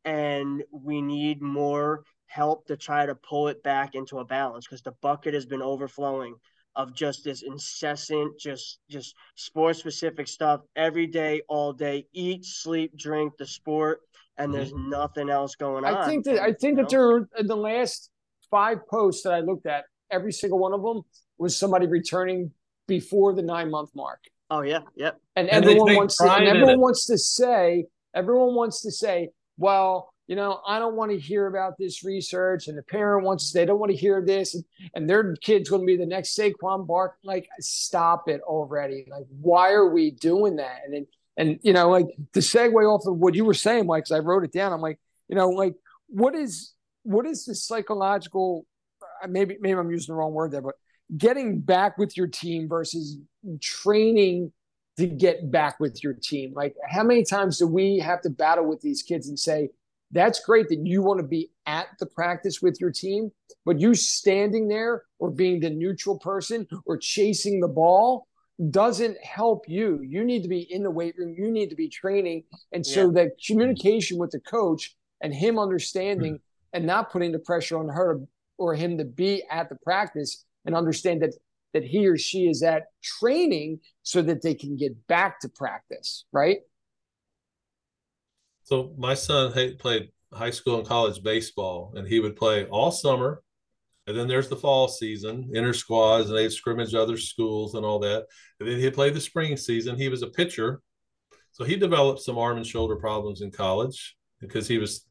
[0.06, 4.82] and we need more help to try to pull it back into a balance because
[4.82, 6.36] the bucket has been overflowing
[6.76, 12.96] of just this incessant just just sport specific stuff every day all day eat sleep
[12.98, 14.00] drink the sport
[14.38, 14.58] and mm-hmm.
[14.58, 17.56] there's nothing else going on i think that i think that there are in the
[17.56, 18.10] last
[18.50, 21.02] five posts that i looked at every single one of them
[21.42, 22.52] was somebody returning
[22.88, 24.24] before the nine month mark.
[24.52, 25.20] Oh yeah, yep.
[25.36, 30.14] And, and everyone wants to, and everyone wants to say, everyone wants to say, well,
[30.28, 33.66] you know, I don't want to hear about this research, and the parent wants they
[33.66, 36.86] don't want to hear this, and, and their kid's going to be the next Saquon
[36.86, 37.16] Bark.
[37.24, 39.08] Like, stop it already!
[39.10, 40.82] Like, why are we doing that?
[40.86, 44.04] And then, and you know, like to segue off of what you were saying, Mike,
[44.04, 44.74] because I wrote it down.
[44.74, 45.74] I'm like, you know, like
[46.08, 46.74] what is
[47.04, 48.66] what is the psychological?
[49.24, 50.76] Uh, maybe maybe I'm using the wrong word there, but
[51.18, 53.18] getting back with your team versus
[53.62, 54.52] training
[54.98, 56.54] to get back with your team.
[56.56, 59.70] Like, how many times do we have to battle with these kids and say,
[60.12, 63.32] that's great that you want to be at the practice with your team,
[63.66, 68.28] but you standing there or being the neutral person or chasing the ball
[68.70, 70.02] doesn't help you.
[70.04, 72.44] You need to be in the weight room, you need to be training.
[72.72, 73.24] And so yeah.
[73.24, 76.78] that communication with the coach and him understanding mm-hmm.
[76.78, 78.22] and not putting the pressure on her
[78.58, 81.34] or him to be at the practice and understand that
[81.74, 86.26] that he or she is at training so that they can get back to practice,
[86.34, 86.58] right?
[88.64, 93.42] So my son played high school and college baseball, and he would play all summer.
[94.08, 98.00] And then there's the fall season, inter squads, and they'd scrimmage other schools and all
[98.00, 98.26] that.
[98.60, 99.98] And then he'd play the spring season.
[99.98, 100.82] He was a pitcher.
[101.52, 105.06] So he developed some arm and shoulder problems in college because he was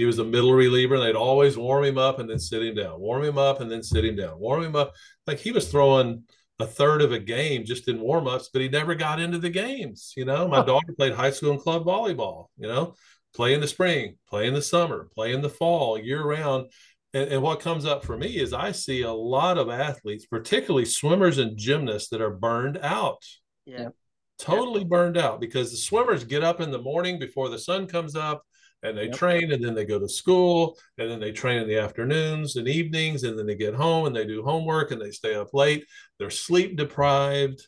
[0.00, 0.94] he was a middle reliever.
[0.94, 3.70] And they'd always warm him up and then sit him down, warm him up and
[3.70, 4.94] then sit him down, warm him up.
[5.26, 6.22] Like he was throwing
[6.58, 9.50] a third of a game just in warm ups, but he never got into the
[9.50, 10.14] games.
[10.16, 12.94] You know, my daughter played high school and club volleyball, you know,
[13.34, 16.70] play in the spring, play in the summer, play in the fall, year round.
[17.12, 20.86] And, and, what comes up for me is I see a lot of athletes, particularly
[20.86, 23.22] swimmers and gymnasts, that are burned out.
[23.66, 23.88] Yeah.
[24.38, 24.88] Totally yeah.
[24.88, 28.44] burned out because the swimmers get up in the morning before the sun comes up
[28.82, 29.14] and they yep.
[29.14, 32.66] train and then they go to school and then they train in the afternoons and
[32.66, 35.84] evenings and then they get home and they do homework and they stay up late.
[36.18, 37.66] They're sleep deprived.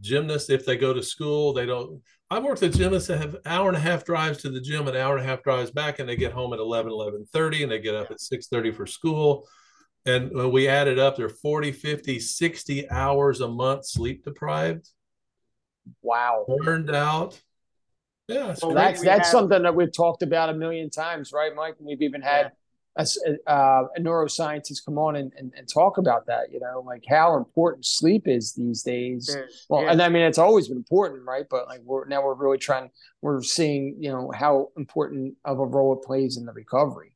[0.00, 2.00] Gymnasts if they go to school they don't
[2.30, 4.94] i've worked with gymnasts that have hour and a half drives to the gym an
[4.94, 7.72] hour and a half drives back and they get home at 11 11 30 and
[7.72, 9.48] they get up at 6 30 for school.
[10.06, 14.88] And when we added up they're 40 50 60 hours a month sleep deprived.
[16.00, 16.46] Wow.
[16.62, 17.40] Burned out
[18.28, 21.76] yeah, well, that's that's have, something that we've talked about a million times, right, Mike?
[21.78, 22.52] And we've even had
[22.98, 23.04] yeah.
[23.26, 26.52] a, uh, a, neuroscientist come on and, and, and, talk about that.
[26.52, 29.30] You know, like how important sleep is these days.
[29.32, 29.92] There's, well, yeah.
[29.92, 31.46] and I mean, it's always been important, right?
[31.48, 32.90] But like we're now we're really trying.
[33.22, 37.14] We're seeing, you know, how important of a role it plays in the recovery.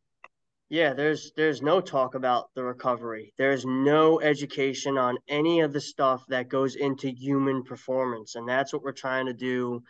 [0.70, 3.34] Yeah, there's there's no talk about the recovery.
[3.36, 8.72] There's no education on any of the stuff that goes into human performance, and that's
[8.72, 9.82] what we're trying to do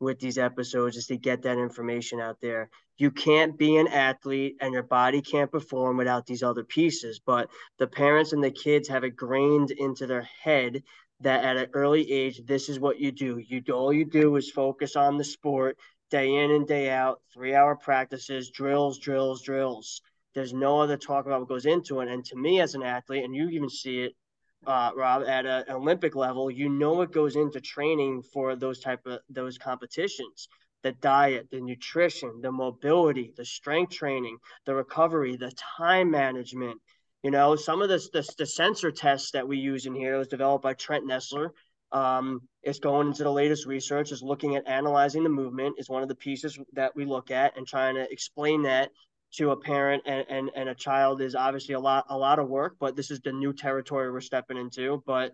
[0.00, 2.70] with these episodes is to get that information out there.
[2.96, 7.20] You can't be an athlete and your body can't perform without these other pieces.
[7.24, 10.82] But the parents and the kids have it grained into their head
[11.20, 13.38] that at an early age, this is what you do.
[13.38, 15.76] You all you do is focus on the sport
[16.10, 20.00] day in and day out, three hour practices, drills, drills, drills.
[20.34, 22.08] There's no other talk about what goes into it.
[22.08, 24.14] And to me as an athlete, and you even see it
[24.66, 28.80] uh, Rob, at a, an Olympic level, you know what goes into training for those
[28.80, 30.48] type of those competitions.
[30.82, 36.80] the diet, the nutrition, the mobility, the strength training, the recovery, the time management.
[37.22, 40.28] You know, some of this, the, the sensor tests that we use in here was
[40.28, 41.50] developed by Trent Nessler.
[41.90, 46.02] Um, it's going into the latest research, is looking at analyzing the movement, is one
[46.02, 48.90] of the pieces that we look at and trying to explain that
[49.34, 52.48] to a parent and, and, and a child is obviously a lot a lot of
[52.48, 55.02] work, but this is the new territory we're stepping into.
[55.06, 55.32] But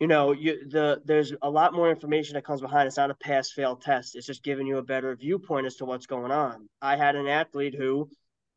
[0.00, 2.86] you know, you the there's a lot more information that comes behind.
[2.86, 4.14] It's not a pass fail test.
[4.14, 6.68] It's just giving you a better viewpoint as to what's going on.
[6.80, 8.08] I had an athlete who,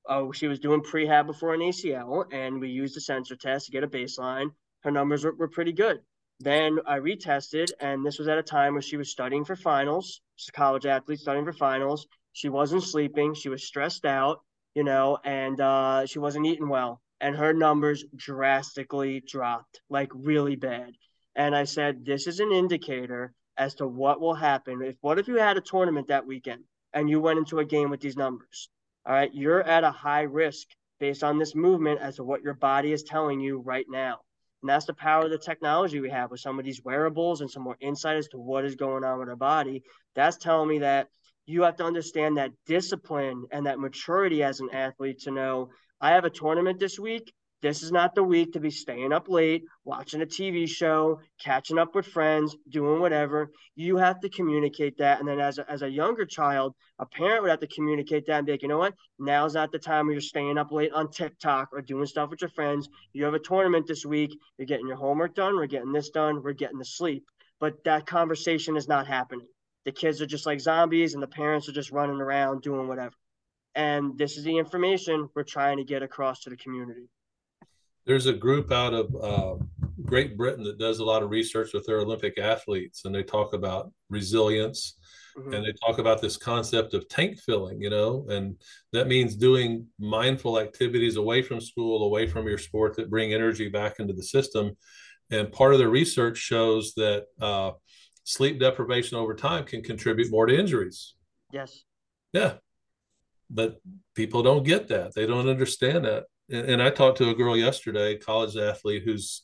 [0.07, 3.71] oh, she was doing prehab before an ACL, and we used a sensor test to
[3.71, 4.49] get a baseline.
[4.81, 6.01] Her numbers were, were pretty good.
[6.39, 10.21] Then I retested, and this was at a time where she was studying for finals.
[10.35, 12.07] She's a college athlete studying for finals.
[12.33, 13.33] She wasn't sleeping.
[13.33, 14.41] She was stressed out,
[14.75, 17.01] you know, and uh, she wasn't eating well.
[17.19, 20.93] And her numbers drastically dropped, like really bad.
[21.35, 24.81] And I said, this is an indicator as to what will happen.
[24.81, 27.89] If what if you had a tournament that weekend and you went into a game
[27.89, 28.69] with these numbers?
[29.05, 30.67] All right, you're at a high risk
[30.99, 34.19] based on this movement as to what your body is telling you right now.
[34.61, 37.49] And that's the power of the technology we have with some of these wearables and
[37.49, 39.83] some more insight as to what is going on with our body.
[40.15, 41.07] That's telling me that
[41.45, 46.11] you have to understand that discipline and that maturity as an athlete to know I
[46.11, 49.65] have a tournament this week this is not the week to be staying up late,
[49.85, 53.51] watching a TV show, catching up with friends, doing whatever.
[53.75, 55.19] You have to communicate that.
[55.19, 58.37] And then as a, as a younger child, a parent would have to communicate that
[58.37, 58.95] and be like, you know what?
[59.19, 62.41] Now's not the time where you're staying up late on TikTok or doing stuff with
[62.41, 62.89] your friends.
[63.13, 64.35] You have a tournament this week.
[64.57, 65.55] You're getting your homework done.
[65.55, 66.41] We're getting this done.
[66.41, 67.25] We're getting to sleep.
[67.59, 69.47] But that conversation is not happening.
[69.85, 73.15] The kids are just like zombies and the parents are just running around doing whatever.
[73.73, 77.09] And this is the information we're trying to get across to the community
[78.05, 79.63] there's a group out of uh,
[80.03, 83.53] Great Britain that does a lot of research with their Olympic athletes, and they talk
[83.53, 84.97] about resilience.
[85.37, 85.53] Mm-hmm.
[85.53, 89.87] And they talk about this concept of tank filling, you know, and that means doing
[89.97, 94.23] mindful activities away from school, away from your sport that bring energy back into the
[94.23, 94.75] system.
[95.29, 97.71] And part of the research shows that uh,
[98.23, 101.15] sleep deprivation over time can contribute more to injuries.
[101.51, 101.83] Yes.
[102.33, 102.55] Yeah.
[103.49, 103.81] But
[104.15, 105.13] people don't get that.
[105.13, 109.43] They don't understand that and I talked to a girl yesterday, college athlete, who's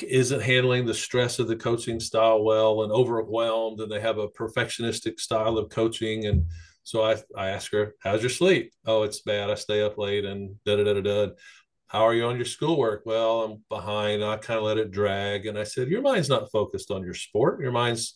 [0.00, 4.28] isn't handling the stress of the coaching style well and overwhelmed, and they have a
[4.28, 6.26] perfectionistic style of coaching.
[6.26, 6.46] And
[6.82, 9.50] so I, I asked her, "How's your sleep?" "Oh, it's bad.
[9.50, 11.32] I stay up late and da da da da da."
[11.90, 13.02] How are you on your schoolwork?
[13.04, 14.24] Well, I'm behind.
[14.24, 15.46] I kind of let it drag.
[15.46, 17.60] And I said, Your mind's not focused on your sport.
[17.60, 18.14] Your mind's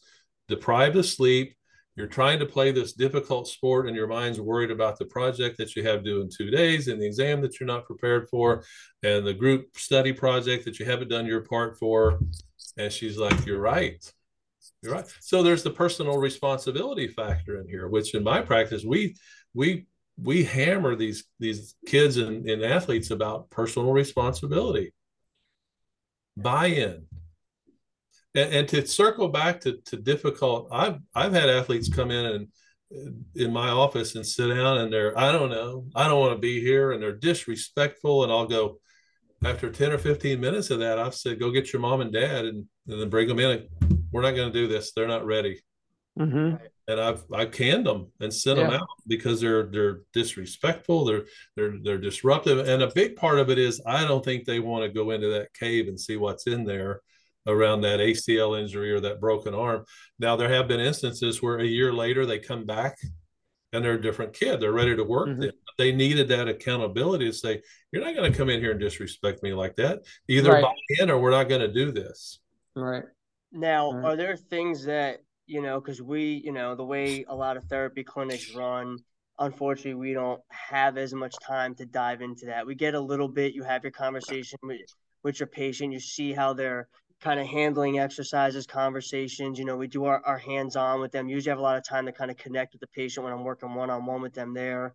[0.48, 1.54] deprived of sleep
[1.96, 5.76] you're trying to play this difficult sport and your mind's worried about the project that
[5.76, 8.64] you have due in two days and the exam that you're not prepared for
[9.02, 12.18] and the group study project that you haven't done your part for
[12.76, 14.12] and she's like you're right
[14.82, 19.14] you're right so there's the personal responsibility factor in here which in my practice we
[19.54, 19.86] we
[20.20, 24.92] we hammer these these kids and, and athletes about personal responsibility
[26.36, 27.06] buy-in.
[28.34, 32.48] And, and to circle back to, to difficult i've i've had athletes come in and
[33.34, 35.86] in my office and sit down and they're i don't know.
[35.96, 36.92] I don't want to be here.
[36.92, 38.78] And they're disrespectful and i'll go
[39.44, 42.44] after 10 or 15 minutes of that i've said go get your mom and dad
[42.44, 43.66] and, and then bring them in.
[44.12, 44.92] We're not going to do this.
[44.92, 45.60] They're not ready
[46.18, 46.56] mm-hmm.
[46.88, 48.64] And i've i've canned them and sent yeah.
[48.64, 51.24] them out because they're they're disrespectful they're
[51.56, 54.84] they're they're disruptive and a big part of it is i don't think they want
[54.84, 57.00] to go into that cave and see what's in there
[57.46, 59.84] around that ACL injury or that broken arm.
[60.18, 62.96] Now, there have been instances where a year later they come back
[63.72, 64.60] and they're a different kid.
[64.60, 65.28] They're ready to work.
[65.28, 65.50] Mm-hmm.
[65.76, 67.60] They needed that accountability to say,
[67.92, 70.02] you're not going to come in here and disrespect me like that.
[70.28, 70.62] Either right.
[70.62, 72.38] buy in or we're not going to do this.
[72.76, 73.04] Right.
[73.52, 74.04] Now, right.
[74.04, 77.64] are there things that, you know, because we, you know, the way a lot of
[77.64, 78.98] therapy clinics run,
[79.38, 82.66] unfortunately, we don't have as much time to dive into that.
[82.66, 84.80] We get a little bit, you have your conversation with,
[85.22, 86.88] with your patient, you see how they're
[87.20, 89.58] kind of handling exercises, conversations.
[89.58, 91.28] You know, we do our, our hands on with them.
[91.28, 93.44] Usually have a lot of time to kind of connect with the patient when I'm
[93.44, 94.92] working one on one with them there.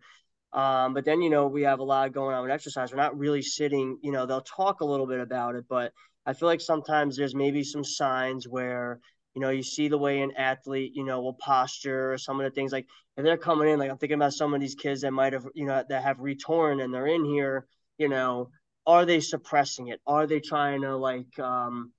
[0.52, 2.92] Um, but then, you know, we have a lot going on with exercise.
[2.92, 5.92] We're not really sitting, you know, they'll talk a little bit about it, but
[6.26, 9.00] I feel like sometimes there's maybe some signs where,
[9.34, 12.44] you know, you see the way an athlete, you know, will posture or some of
[12.44, 15.02] the things like if they're coming in, like I'm thinking about some of these kids
[15.02, 17.66] that might have, you know, that have retorn and they're in here,
[17.98, 18.50] you know,
[18.86, 20.00] are they suppressing it?
[20.06, 21.92] Are they trying to like, um,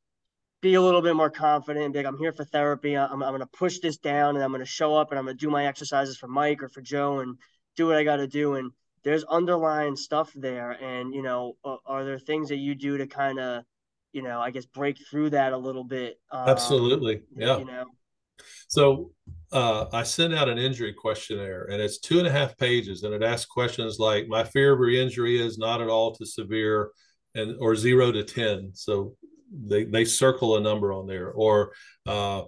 [0.62, 1.94] be a little bit more confident.
[1.94, 2.96] Be like, I'm here for therapy.
[2.96, 5.26] I'm, I'm going to push this down and I'm going to show up and I'm
[5.26, 7.38] going to do my exercises for Mike or for Joe and
[7.76, 8.54] do what I got to do.
[8.54, 8.72] And
[9.04, 10.72] there's underlying stuff there.
[10.72, 13.64] And, you know, are, are there things that you do to kind of,
[14.12, 16.20] you know, I guess break through that a little bit?
[16.32, 17.22] Um, Absolutely.
[17.36, 17.58] Yeah.
[17.60, 17.86] You know,
[18.68, 19.12] So
[19.52, 23.14] uh, I send out an injury questionnaire, and it's two and a half pages, and
[23.14, 26.92] it asks questions like, "My fear of re-injury is not at all to severe,
[27.36, 28.72] and or zero to ten.
[28.74, 29.16] So
[29.52, 31.74] they they circle a number on there, or
[32.08, 32.44] uh,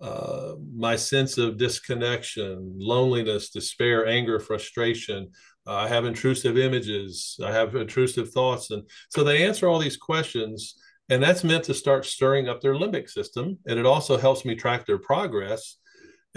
[0.00, 5.30] uh, my sense of disconnection, loneliness, despair, anger, frustration.
[5.66, 7.38] Uh, I have intrusive images.
[7.44, 10.76] I have intrusive thoughts, and so they answer all these questions,
[11.08, 14.54] and that's meant to start stirring up their limbic system, and it also helps me
[14.54, 15.78] track their progress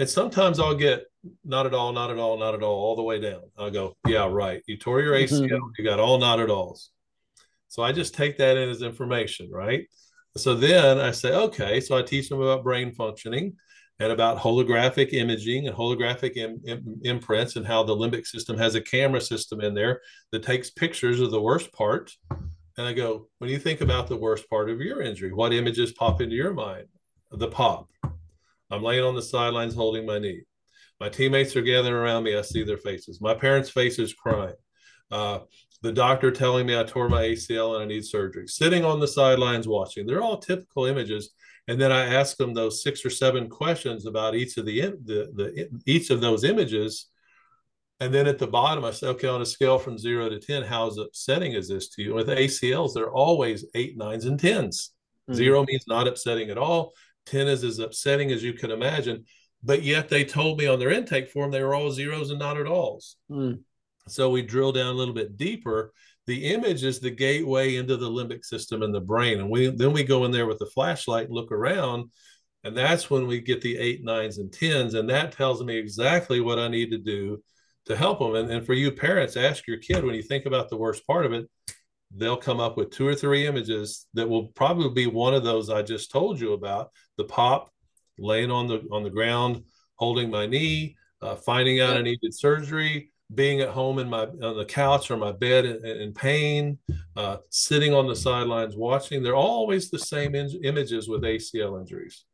[0.00, 1.04] and sometimes I'll get
[1.44, 3.42] not at all, not at all, not at all, all the way down.
[3.58, 4.62] I'll go, yeah, right.
[4.66, 5.66] You tore your ACL, mm-hmm.
[5.76, 6.90] you got all not at alls.
[7.68, 9.86] So I just take that in as information, right?
[10.38, 13.56] So then I say, okay, so I teach them about brain functioning
[13.98, 18.76] and about holographic imaging and holographic Im- Im- imprints and how the limbic system has
[18.76, 20.00] a camera system in there
[20.32, 22.10] that takes pictures of the worst part.
[22.78, 25.92] And I go, when you think about the worst part of your injury, what images
[25.92, 26.86] pop into your mind?
[27.32, 27.88] The pop,
[28.70, 30.42] I'm laying on the sidelines holding my knee.
[31.00, 32.36] My teammates are gathering around me.
[32.36, 33.20] I see their faces.
[33.20, 34.54] My parents' faces crying.
[35.10, 35.40] Uh,
[35.82, 38.46] the doctor telling me I tore my ACL and I need surgery.
[38.46, 40.06] Sitting on the sidelines watching.
[40.06, 41.30] They're all typical images.
[41.68, 45.30] And then I ask them those six or seven questions about each of the, the,
[45.34, 47.06] the each of those images.
[48.00, 50.62] And then at the bottom, I say, okay, on a scale from zero to 10,
[50.62, 52.14] how upsetting is this to you?
[52.14, 54.88] With ACLs, they're always eight, nines, and 10s.
[55.28, 55.34] Mm-hmm.
[55.34, 56.92] Zero means not upsetting at all.
[57.26, 59.26] 10 is as upsetting as you can imagine.
[59.62, 62.56] But yet they told me on their intake form they were all zeros and not
[62.56, 63.16] at alls.
[63.30, 63.60] Mm.
[64.08, 65.92] So we drill down a little bit deeper.
[66.26, 69.40] The image is the gateway into the limbic system in the brain.
[69.40, 72.10] And we then we go in there with the flashlight and look around.
[72.64, 74.94] And that's when we get the eight, nines, and tens.
[74.94, 77.42] And that tells me exactly what I need to do
[77.86, 78.34] to help them.
[78.34, 81.26] And, and for you parents, ask your kid when you think about the worst part
[81.26, 81.48] of it,
[82.14, 85.70] they'll come up with two or three images that will probably be one of those
[85.70, 86.90] I just told you about.
[87.16, 87.70] The pop
[88.18, 89.64] laying on the on the ground
[89.96, 94.56] holding my knee uh, finding out I needed surgery being at home in my on
[94.56, 96.78] the couch or my bed in, in pain
[97.16, 99.22] uh, sitting on the sidelines watching.
[99.22, 102.24] They're always the same in- images with ACL injuries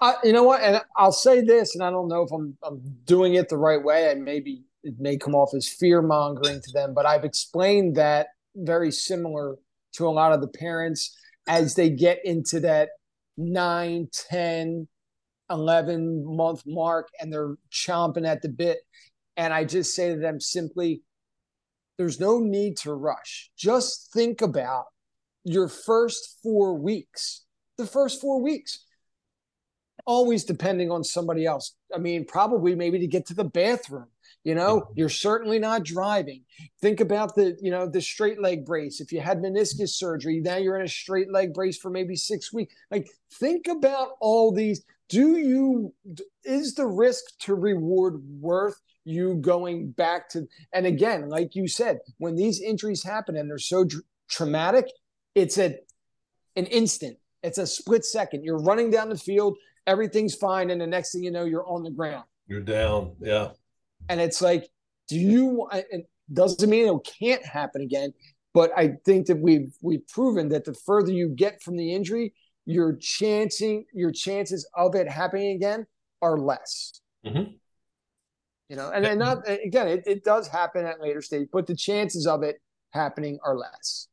[0.00, 2.80] uh, you know what and I'll say this and I don't know if I'm, I'm
[3.04, 6.72] doing it the right way and maybe it may come off as fear mongering to
[6.72, 9.56] them but I've explained that very similar
[9.92, 12.90] to a lot of the parents as they get into that
[13.36, 14.88] 9, 10,
[15.50, 18.78] 11 month mark and they're chomping at the bit.
[19.36, 21.02] And I just say to them simply,
[21.98, 23.50] there's no need to rush.
[23.56, 24.86] Just think about
[25.44, 27.44] your first four weeks.
[27.78, 28.84] The first four weeks
[30.06, 31.74] always depending on somebody else.
[31.94, 34.06] I mean, probably maybe to get to the bathroom.
[34.42, 36.44] You know, you're certainly not driving.
[36.80, 39.00] Think about the, you know, the straight leg brace.
[39.00, 42.50] If you had meniscus surgery, now you're in a straight leg brace for maybe six
[42.50, 42.74] weeks.
[42.90, 44.82] Like, think about all these.
[45.10, 45.92] Do you,
[46.44, 51.98] is the risk to reward worth you going back to, and again, like you said,
[52.18, 54.86] when these injuries happen and they're so dr- traumatic,
[55.34, 55.76] it's a,
[56.56, 57.18] an instant.
[57.42, 58.44] It's a split second.
[58.44, 59.56] You're running down the field
[59.90, 62.24] everything's fine, and the next thing you know, you're on the ground.
[62.46, 63.16] You're down.
[63.20, 63.50] Yeah.
[64.08, 64.68] And it's like,
[65.08, 65.68] do you?
[65.72, 68.12] It doesn't mean it can't happen again,
[68.54, 72.32] but I think that we've we've proven that the further you get from the injury,
[72.66, 75.86] your chancing your chances of it happening again
[76.22, 77.00] are less.
[77.26, 77.52] Mm-hmm.
[78.68, 81.74] You know, and, and not again, it, it does happen at later stage, but the
[81.74, 82.60] chances of it
[82.92, 84.08] happening are less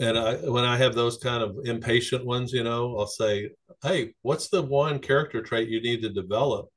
[0.00, 3.50] and I, when I have those kind of impatient ones, you know, I'll say,
[3.82, 6.68] "Hey, what's the one character trait you need to develop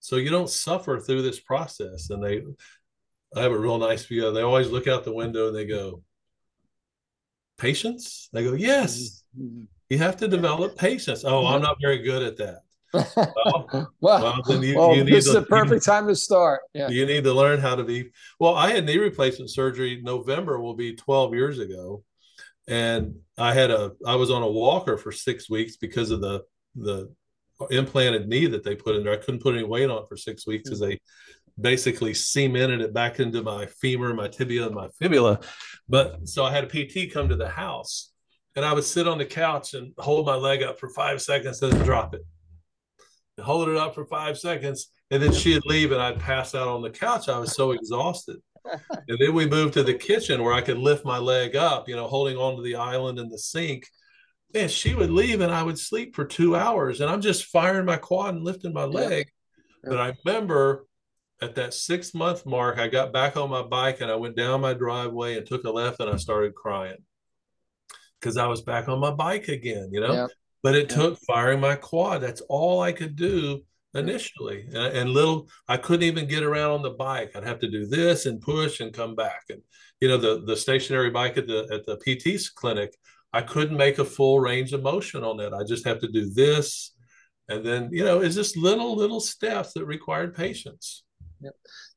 [0.00, 2.42] so you don't suffer through this process?" And they,
[3.36, 4.30] I have a real nice view.
[4.32, 6.02] They always look out the window and they go,
[7.58, 9.64] "Patience." They go, "Yes, mm-hmm.
[9.90, 12.60] you have to develop patience." Oh, I'm not very good at that.
[12.94, 16.62] well, well, then you, well, you this is the perfect time to start.
[16.72, 16.88] Yeah.
[16.88, 18.10] You need to learn how to be.
[18.40, 20.00] Well, I had knee replacement surgery.
[20.02, 22.02] November will be 12 years ago
[22.66, 26.42] and I had a I was on a walker for six weeks because of the
[26.76, 27.12] the
[27.70, 29.12] implanted knee that they put in there.
[29.12, 31.00] I couldn't put any weight on for six weeks because they
[31.60, 35.40] basically cemented it back into my femur, my tibia, and my fibula.
[35.88, 38.12] But so I had a PT come to the house,
[38.56, 41.62] and I would sit on the couch and hold my leg up for five seconds
[41.62, 42.22] and then drop it.
[43.36, 46.68] And hold it up for five seconds, and then she'd leave, and I'd pass out
[46.68, 47.28] on the couch.
[47.28, 48.40] I was so exhausted
[49.08, 51.96] and then we moved to the kitchen where I could lift my leg up, you
[51.96, 53.88] know, holding onto the island and the sink.
[54.52, 57.86] Man, she would leave and I would sleep for two hours and I'm just firing
[57.86, 59.28] my quad and lifting my leg.
[59.82, 59.90] Yeah.
[59.90, 60.86] But I remember
[61.42, 64.60] at that six month mark, I got back on my bike and I went down
[64.60, 66.98] my driveway and took a left and I started crying
[68.20, 70.12] because I was back on my bike again, you know.
[70.12, 70.26] Yeah.
[70.62, 70.96] But it yeah.
[70.96, 72.22] took firing my quad.
[72.22, 73.62] That's all I could do
[73.94, 77.30] initially and little i couldn't even get around on the bike.
[77.34, 79.42] I'd have to do this and push and come back.
[79.50, 79.62] And
[80.00, 82.96] you know the the stationary bike at the at the pt's clinic
[83.32, 86.30] i couldn't make a full range of motion on that i just have to do
[86.30, 86.92] this.
[87.48, 91.04] And then you know it's just little little steps that required patience.
[91.40, 91.50] Yeah.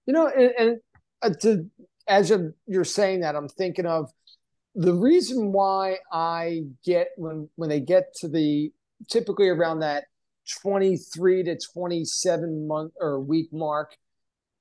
[0.06, 0.80] you know and, and
[1.22, 1.70] uh, to,
[2.08, 4.12] as you're, you're saying that i'm thinking of
[4.76, 8.72] the reason why i get when when they get to the
[9.10, 10.06] typically around that
[10.64, 13.96] 23 to 27 month or week mark,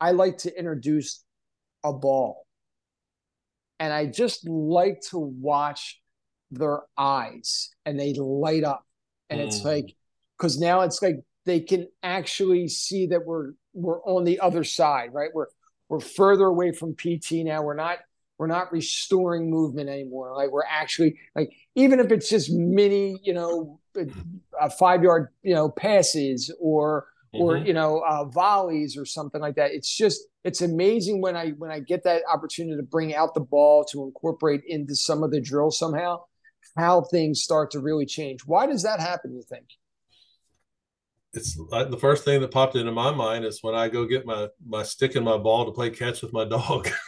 [0.01, 1.25] I like to introduce
[1.85, 2.47] a ball.
[3.79, 6.01] And I just like to watch
[6.51, 8.85] their eyes and they light up.
[9.29, 9.47] And mm.
[9.47, 9.95] it's like,
[10.37, 15.11] because now it's like they can actually see that we're we're on the other side,
[15.13, 15.31] right?
[15.33, 15.47] We're
[15.89, 17.63] we're further away from PT now.
[17.63, 17.99] We're not
[18.39, 20.35] we're not restoring movement anymore.
[20.35, 23.81] Like we're actually like even if it's just mini, you know,
[24.61, 27.67] uh, five yard, you know, passes or or mm-hmm.
[27.67, 29.73] you know uh, volleys or something like that.
[29.73, 33.41] It's just it's amazing when I when I get that opportunity to bring out the
[33.41, 36.25] ball to incorporate into some of the drills somehow,
[36.77, 38.41] how things start to really change.
[38.47, 39.35] Why does that happen?
[39.35, 39.67] You think?
[41.33, 44.25] It's uh, the first thing that popped into my mind is when I go get
[44.25, 46.89] my my stick and my ball to play catch with my dog.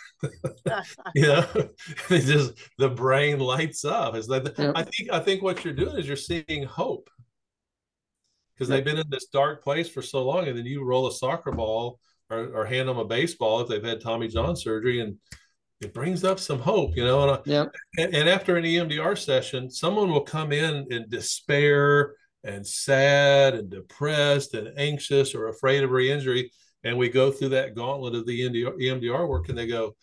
[1.14, 1.45] you know,
[2.11, 4.14] it just the brain lights up.
[4.14, 4.73] It's like yep.
[4.75, 7.11] I think I think what you're doing is you're seeing hope
[8.55, 11.12] because they've been in this dark place for so long, and then you roll a
[11.12, 12.01] soccer ball
[12.31, 15.16] or, or hand them a baseball if they've had Tommy John surgery, and
[15.81, 17.29] it brings up some hope, you know.
[17.29, 17.66] And, yeah.
[17.99, 22.14] and, and after an EMDR session, someone will come in in despair
[22.45, 26.51] and sad and depressed and anxious or afraid of re-injury
[26.85, 29.97] and we go through that gauntlet of the EMDR work, and they go,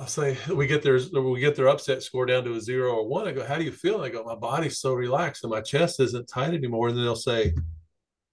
[0.00, 3.06] I'll say we get their we get their upset score down to a zero or
[3.06, 3.28] one.
[3.28, 3.96] I go, how do you feel?
[3.96, 6.88] And I go, my body's so relaxed and my chest isn't tight anymore.
[6.88, 7.52] And then they'll say,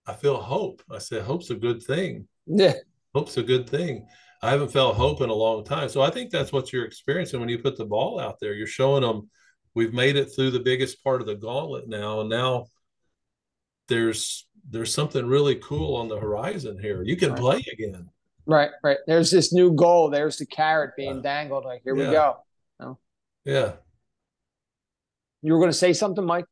[0.06, 0.82] I feel hope.
[0.90, 2.26] I said, hope's a good thing.
[2.46, 2.76] Yeah,
[3.14, 4.08] hope's a good thing.
[4.42, 5.90] I haven't felt hope in a long time.
[5.90, 8.54] So I think that's what you're experiencing when you put the ball out there.
[8.54, 9.30] You're showing them
[9.74, 12.68] we've made it through the biggest part of the gauntlet now, and now
[13.90, 17.04] there's there's something really cool on the horizon here.
[17.04, 17.40] You can right.
[17.40, 18.10] play again.
[18.46, 18.98] Right, right.
[19.08, 20.10] There's this new goal.
[20.10, 21.66] There's the carrot being dangled.
[21.66, 22.08] Like here yeah.
[22.08, 22.38] we go.
[22.80, 22.98] Oh.
[23.46, 23.74] Yeah.
[25.42, 26.46] You were going to say something, Mike?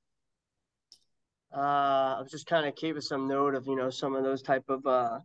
[1.56, 4.42] Uh, I was just kind of keeping some note of you know some of those
[4.42, 5.20] type of uh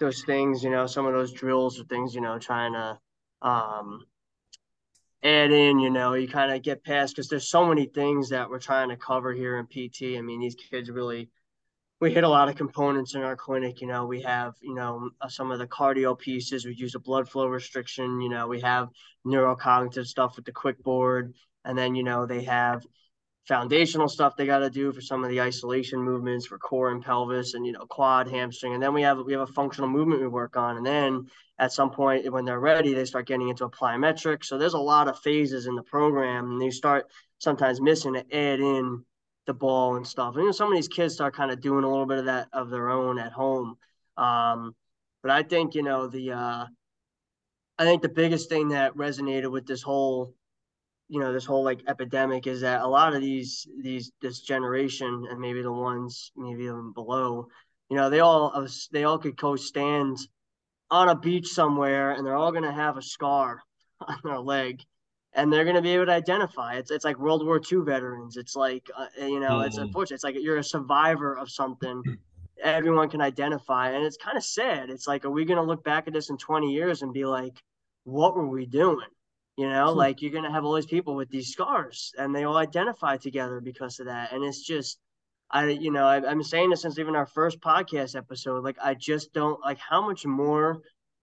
[0.00, 2.98] those things, you know, some of those drills or things, you know, trying to
[3.42, 4.04] um
[5.22, 8.50] add in, you know, you kind of get past because there's so many things that
[8.50, 10.18] we're trying to cover here in PT.
[10.18, 11.30] I mean, these kids really
[12.00, 13.80] we hit a lot of components in our clinic.
[13.80, 16.64] You know, we have, you know, uh, some of the cardio pieces.
[16.64, 18.20] We use a blood flow restriction.
[18.20, 18.88] You know, we have
[19.26, 21.34] neurocognitive stuff with the quick board.
[21.64, 22.86] And then, you know, they have
[23.48, 27.02] foundational stuff they got to do for some of the isolation movements for core and
[27.02, 28.74] pelvis and, you know, quad, hamstring.
[28.74, 30.76] And then we have, we have a functional movement we work on.
[30.76, 31.26] And then
[31.58, 34.44] at some point when they're ready, they start getting into a plyometric.
[34.44, 37.06] So there's a lot of phases in the program and they start
[37.38, 39.04] sometimes missing to add in
[39.48, 40.34] the ball and stuff.
[40.34, 42.26] And you know, some of these kids start kind of doing a little bit of
[42.26, 43.76] that of their own at home.
[44.16, 44.76] Um,
[45.22, 46.66] but I think you know the uh,
[47.78, 50.34] I think the biggest thing that resonated with this whole
[51.08, 55.26] you know this whole like epidemic is that a lot of these these this generation
[55.30, 57.48] and maybe the ones maybe even below
[57.88, 60.18] you know they all they all could co stand
[60.90, 63.62] on a beach somewhere and they're all going to have a scar
[64.06, 64.82] on their leg
[65.38, 66.74] and they're going to be able to identify.
[66.74, 68.36] It's it's like World War II veterans.
[68.36, 69.66] It's like uh, you know, mm.
[69.66, 70.16] it's unfortunate.
[70.16, 72.02] It's like you're a survivor of something.
[72.62, 74.90] Everyone can identify, and it's kind of sad.
[74.90, 77.24] It's like, are we going to look back at this in 20 years and be
[77.24, 77.52] like,
[78.02, 79.06] what were we doing?
[79.56, 79.98] You know, hmm.
[79.98, 83.16] like you're going to have all these people with these scars, and they all identify
[83.16, 84.32] together because of that.
[84.32, 84.98] And it's just,
[85.52, 88.64] I, you know, I, I'm saying this since even our first podcast episode.
[88.64, 90.82] Like, I just don't like how much more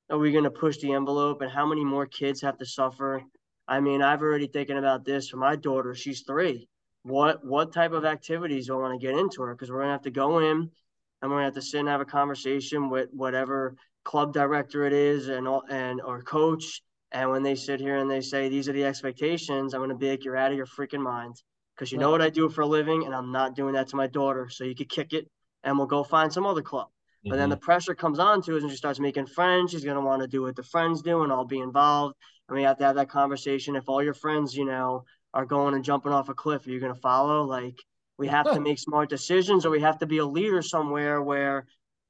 [0.10, 3.22] are we going to push the envelope, and how many more kids have to suffer
[3.68, 5.96] I mean, I've already thinking about this for my daughter.
[5.96, 6.70] She's three.
[7.04, 9.54] What what type of activities do I want to get into her?
[9.54, 10.70] Because we're gonna have to go in
[11.22, 14.94] and we're gonna have to sit and have a conversation with whatever club director it
[14.94, 16.82] is and all, and or coach.
[17.12, 20.12] And when they sit here and they say these are the expectations, I'm gonna be
[20.12, 21.36] like, you're out of your freaking mind.
[21.76, 23.98] Because you know what I do for a living, and I'm not doing that to
[23.98, 24.48] my daughter.
[24.50, 25.30] So you could kick it,
[25.64, 26.88] and we'll go find some other club.
[27.24, 27.40] But mm-hmm.
[27.40, 29.72] then the pressure comes on to us, and she starts making friends.
[29.72, 32.16] She's gonna want to do what the friends do, and I'll be involved
[32.48, 33.76] and we have to have that conversation.
[33.76, 36.80] If all your friends, you know, are going and jumping off a cliff, are you
[36.80, 37.44] going to follow?
[37.44, 37.80] Like,
[38.18, 41.66] we have to make smart decisions, or we have to be a leader somewhere where,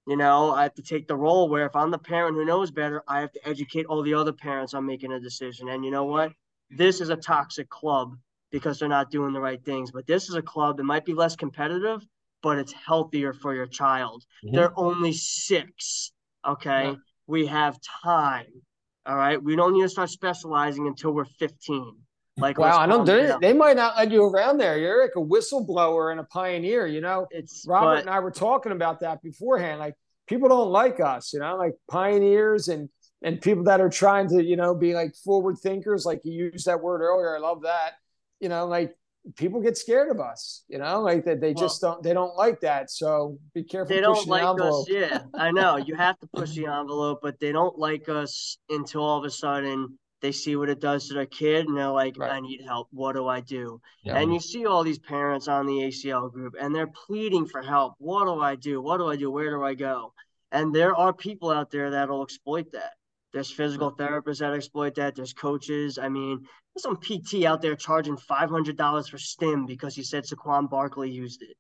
[0.06, 2.70] you know, I have to take the role where if I'm the parent who knows
[2.70, 5.70] better, I have to educate all the other parents on making a decision.
[5.70, 6.32] And you know what?
[6.70, 8.16] This is a toxic club
[8.52, 9.90] because they're not doing the right things.
[9.92, 12.06] But this is a club that might be less competitive,
[12.44, 14.24] but it's healthier for your child.
[14.46, 14.56] Mm-hmm.
[14.56, 16.12] They're only six.
[16.48, 16.90] Okay.
[16.90, 16.96] Yeah.
[17.26, 18.62] We have time.
[19.06, 19.41] All right.
[19.41, 21.95] We don't need to start specializing until we're 15.
[22.38, 23.06] Like, wow, I don't.
[23.06, 24.78] They, they might not let you around there.
[24.78, 26.86] You're like a whistleblower and a pioneer.
[26.86, 29.80] You know, it's Robert but, and I were talking about that beforehand.
[29.80, 29.95] Like,
[30.28, 31.32] people don't like us.
[31.32, 32.89] You know, like pioneers and
[33.22, 36.06] and people that are trying to you know be like forward thinkers.
[36.06, 37.38] Like you used that word earlier.
[37.38, 37.93] I love that.
[38.41, 38.93] You know, like
[39.36, 42.14] people get scared of us, you know, like that they, they well, just don't they
[42.14, 42.92] don't like that.
[42.92, 43.96] So be careful.
[43.96, 44.86] They don't like the us.
[44.88, 45.78] Yeah, I know.
[45.78, 49.32] You have to push the envelope, but they don't like us until all of a
[49.32, 52.32] sudden they see what it does to their kid and they're like, right.
[52.32, 52.88] I need help.
[52.92, 53.80] What do I do?
[54.04, 54.18] Yeah.
[54.18, 57.96] And you see all these parents on the ACL group and they're pleading for help.
[58.00, 58.82] What do I do?
[58.82, 59.30] What do I do?
[59.30, 60.14] Where do I go?
[60.52, 62.94] And there are people out there that'll exploit that.
[63.34, 65.16] There's physical therapists that exploit that.
[65.16, 66.00] There's coaches.
[66.02, 66.46] I mean,
[66.76, 70.70] there's some PT out there charging five hundred dollars for stim because he said Saquon
[70.70, 71.56] Barkley used it.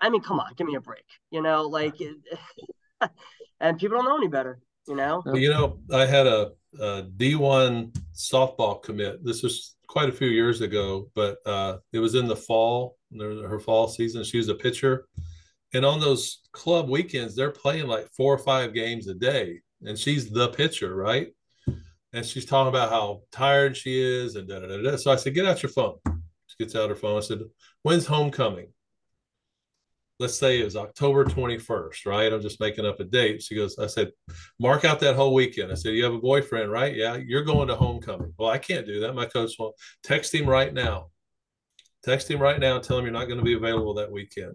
[0.00, 1.04] I mean, come on, give me a break.
[1.30, 1.94] You know, like,
[3.60, 4.60] and people don't know any better.
[4.86, 5.22] You know.
[5.32, 9.24] You know, I had a a D1 softball commit.
[9.24, 13.60] This was quite a few years ago, but uh, it was in the fall, her
[13.60, 14.24] fall season.
[14.24, 15.06] She was a pitcher.
[15.74, 19.98] And on those club weekends, they're playing like four or five games a day and
[19.98, 21.28] she's the pitcher, right?
[22.12, 24.82] And she's talking about how tired she is and da da da.
[24.82, 24.96] da.
[24.96, 25.96] So I said, get out your phone.
[26.46, 27.16] She gets out her phone.
[27.16, 27.40] I said,
[27.82, 28.68] when's homecoming?
[30.18, 32.32] Let's say it was October 21st, right?
[32.32, 33.42] I'm just making up a date.
[33.42, 34.12] She goes, I said,
[34.60, 35.72] mark out that whole weekend.
[35.72, 36.94] I said, you have a boyfriend, right?
[36.94, 38.32] Yeah, you're going to homecoming.
[38.38, 39.14] Well, I can't do that.
[39.14, 39.74] My coach won't.
[40.04, 41.08] Text him right now.
[42.04, 44.54] Text him right now and tell him you're not going to be available that weekend.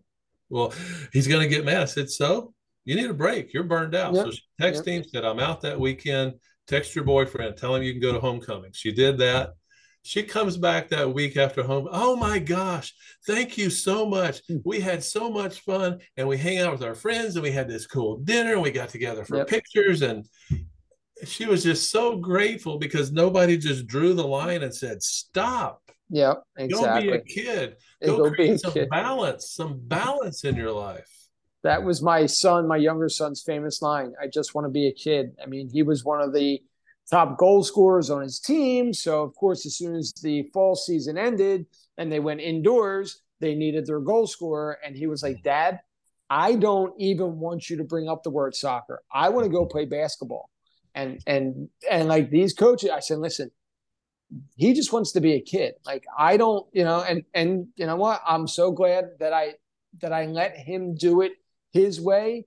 [0.49, 0.73] Well,
[1.11, 1.81] he's going to get mad.
[1.81, 2.53] I said, so
[2.85, 3.53] you need a break.
[3.53, 4.13] You're burned out.
[4.13, 4.25] Yep.
[4.25, 4.87] So she texted yep.
[4.87, 6.35] him, said, I'm out that weekend.
[6.67, 8.71] Text your boyfriend, tell him you can go to homecoming.
[8.73, 9.51] She did that.
[10.03, 11.87] She comes back that week after home.
[11.91, 12.93] Oh my gosh,
[13.25, 14.41] thank you so much.
[14.47, 14.57] Hmm.
[14.63, 17.69] We had so much fun and we hang out with our friends and we had
[17.69, 19.47] this cool dinner and we got together for yep.
[19.47, 20.01] pictures.
[20.01, 20.25] And
[21.25, 25.81] she was just so grateful because nobody just drew the line and said, stop.
[26.09, 27.09] Yep, exactly.
[27.09, 27.75] Go be a kid.
[28.05, 28.89] Go, go create some kid.
[28.89, 31.26] balance, some balance in your life
[31.63, 34.13] that was my son, my younger son's famous line.
[34.21, 35.35] I just want to be a kid.
[35.41, 36.61] I mean, he was one of the
[37.09, 38.93] top goal scorers on his team.
[38.93, 41.65] So, of course, as soon as the fall season ended
[41.97, 44.77] and they went indoors, they needed their goal scorer.
[44.85, 45.79] And he was like, Dad,
[46.29, 49.01] I don't even want you to bring up the word soccer.
[49.11, 50.49] I want to go play basketball.
[50.93, 53.51] And and and like these coaches, I said, listen,
[54.55, 55.75] he just wants to be a kid.
[55.85, 58.21] Like I don't, you know, and and you know what?
[58.25, 59.53] I'm so glad that I
[60.01, 61.33] that I let him do it
[61.77, 62.45] his way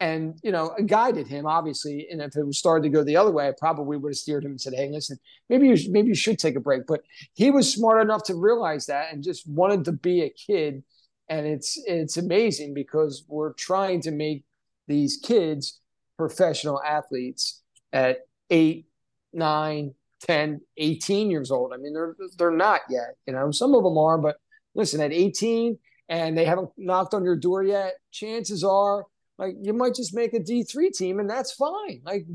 [0.00, 2.06] and you know guided him obviously.
[2.10, 4.44] And if it was started to go the other way i probably would have steered
[4.44, 5.18] him and said hey listen
[5.48, 6.86] maybe you should, maybe you should take a break.
[6.86, 7.02] But
[7.34, 10.82] he was smart enough to realize that and just wanted to be a kid.
[11.28, 14.44] And it's it's amazing because we're trying to make
[14.86, 15.80] these kids
[16.16, 17.62] professional athletes
[17.92, 18.20] at
[18.50, 18.86] 8
[19.32, 21.72] 9 10 18 years old.
[21.72, 24.36] I mean they're they're not yet you know some of them are but
[24.74, 25.78] listen at 18
[26.08, 29.04] and they haven't knocked on your door yet, chances are
[29.38, 32.00] like you might just make a D3 team and that's fine.
[32.04, 32.26] Like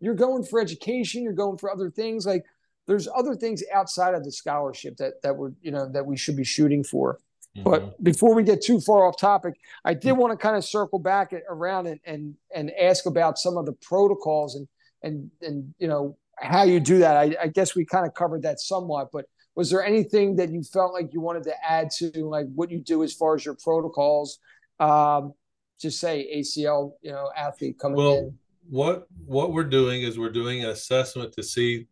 [0.00, 2.26] you're going for education, you're going for other things.
[2.26, 2.44] Like
[2.86, 6.36] there's other things outside of the scholarship that that we're, you know, that we should
[6.36, 7.18] be shooting for.
[7.56, 7.70] Mm-hmm.
[7.70, 10.98] But before we get too far off topic, I did want to kind of circle
[10.98, 14.68] back around and and and ask about some of the protocols and
[15.02, 17.16] and and you know how you do that.
[17.16, 20.62] I, I guess we kind of covered that somewhat, but was there anything that you
[20.62, 23.56] felt like you wanted to add to like what you do as far as your
[23.62, 24.38] protocols
[24.80, 25.32] um
[25.80, 28.38] just say acl you know athlete coming well, in?
[28.68, 31.86] what what we're doing is we're doing an assessment to see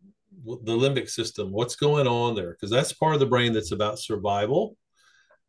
[0.45, 3.99] the limbic system what's going on there because that's part of the brain that's about
[3.99, 4.77] survival.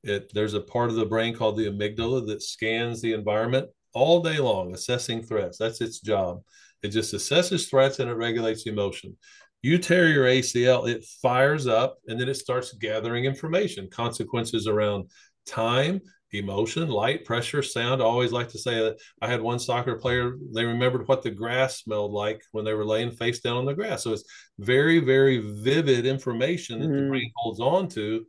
[0.02, 4.22] It there's a part of the brain called the amygdala that scans the environment all
[4.22, 5.56] day long assessing threats.
[5.58, 6.42] That's its job.
[6.82, 9.16] It just assesses threats and it regulates emotion
[9.64, 15.10] you tear your ACL, it fires up and then it starts gathering information, consequences around
[15.46, 16.02] time,
[16.32, 18.02] emotion, light, pressure, sound.
[18.02, 21.30] I always like to say that I had one soccer player, they remembered what the
[21.30, 24.04] grass smelled like when they were laying face down on the grass.
[24.04, 24.24] So it's
[24.58, 27.04] very, very vivid information that mm-hmm.
[27.04, 28.26] the brain holds on to.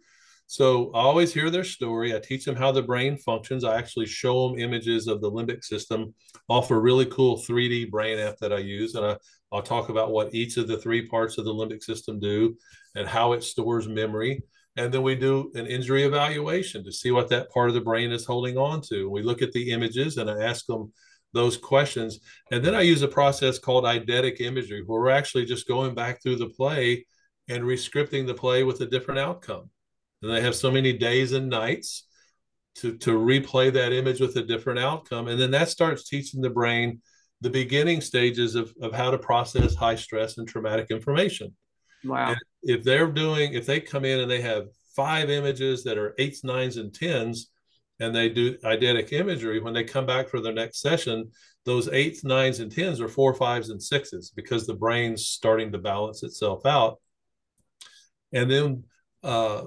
[0.48, 2.16] So I always hear their story.
[2.16, 3.66] I teach them how the brain functions.
[3.66, 6.14] I actually show them images of the limbic system
[6.48, 8.96] off a really cool 3D brain app that I use.
[8.96, 9.18] And I,
[9.56, 12.58] I'll talk about what each of the three parts of the limbic system do
[12.95, 14.43] and how it stores memory.
[14.76, 18.12] And then we do an injury evaluation to see what that part of the brain
[18.12, 19.10] is holding on to.
[19.10, 20.91] We look at the images and I ask them
[21.34, 22.20] those questions.
[22.51, 26.22] And then I use a process called eidetic imagery, where we're actually just going back
[26.22, 27.06] through the play
[27.47, 29.70] and rescripting the play with a different outcome.
[30.22, 32.08] And they have so many days and nights
[32.76, 36.49] to to replay that image with a different outcome and then that starts teaching the
[36.49, 37.01] brain
[37.46, 41.56] the beginning stages of, of how to process high stress and traumatic information
[42.04, 44.66] wow and if they're doing if they come in and they have
[44.96, 47.52] five images that are eights nines and tens
[48.00, 51.30] and they do eidetic imagery when they come back for their next session
[51.66, 55.78] those eights nines and tens are four fives and sixes because the brain's starting to
[55.78, 57.00] balance itself out
[58.34, 58.84] and then
[59.24, 59.62] uh,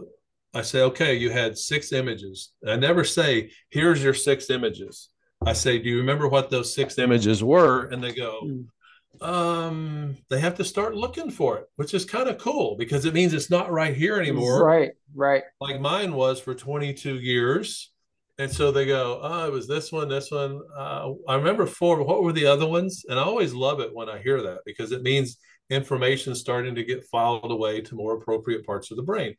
[0.52, 2.52] I say, okay, you had six images.
[2.66, 5.10] I never say, here's your six images.
[5.44, 7.86] I say, do you remember what those six images were?
[7.86, 9.24] And they go, hmm.
[9.24, 13.14] um, they have to start looking for it, which is kind of cool because it
[13.14, 14.64] means it's not right here anymore.
[14.64, 15.42] Right, right.
[15.60, 17.92] Like mine was for 22 years.
[18.40, 20.60] And so they go, oh, it was this one, this one.
[20.76, 22.02] Uh, I remember four.
[22.02, 23.04] What were the other ones?
[23.08, 25.38] And I always love it when I hear that because it means
[25.70, 29.34] information starting to get filed away to more appropriate parts of the brain.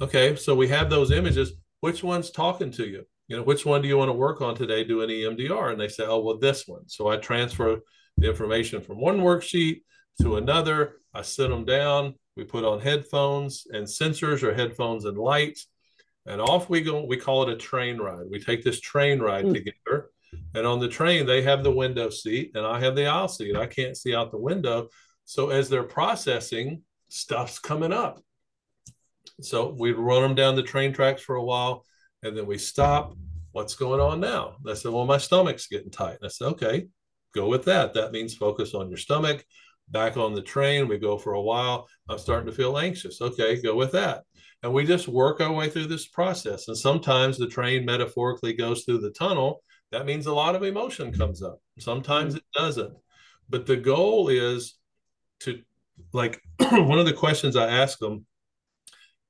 [0.00, 1.52] Okay, so we have those images.
[1.80, 3.04] Which one's talking to you?
[3.30, 4.82] You know, which one do you want to work on today?
[4.82, 6.88] Do an EMDR, and they say, oh, well, this one.
[6.88, 7.78] So I transfer
[8.16, 9.82] the information from one worksheet
[10.20, 10.96] to another.
[11.14, 12.14] I sit them down.
[12.36, 15.68] We put on headphones and sensors or headphones and lights,
[16.26, 17.04] and off we go.
[17.04, 18.26] We call it a train ride.
[18.28, 19.54] We take this train ride mm.
[19.54, 20.10] together,
[20.56, 23.56] and on the train they have the window seat, and I have the aisle seat.
[23.56, 24.88] I can't see out the window,
[25.24, 28.20] so as they're processing, stuff's coming up.
[29.40, 31.84] So we'd run them down the train tracks for a while,
[32.22, 33.16] and then we stop.
[33.52, 34.56] What's going on now?
[34.62, 36.18] And I said, Well, my stomach's getting tight.
[36.20, 36.86] And I said, Okay,
[37.34, 37.94] go with that.
[37.94, 39.44] That means focus on your stomach.
[39.88, 41.88] Back on the train, we go for a while.
[42.08, 43.20] I'm starting to feel anxious.
[43.20, 44.22] Okay, go with that.
[44.62, 46.68] And we just work our way through this process.
[46.68, 49.62] And sometimes the train metaphorically goes through the tunnel.
[49.90, 51.60] That means a lot of emotion comes up.
[51.78, 52.94] Sometimes it doesn't.
[53.48, 54.76] But the goal is
[55.40, 55.60] to
[56.12, 58.26] like one of the questions I ask them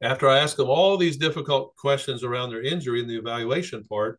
[0.03, 4.19] after I ask them all these difficult questions around their injury in the evaluation part,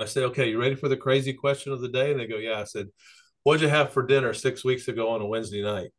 [0.00, 2.10] I say, okay, you ready for the crazy question of the day?
[2.10, 2.60] And they go, yeah.
[2.60, 2.88] I said,
[3.42, 5.90] what'd you have for dinner six weeks ago on a Wednesday night?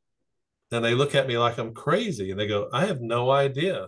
[0.72, 3.88] And they look at me like I'm crazy and they go, I have no idea.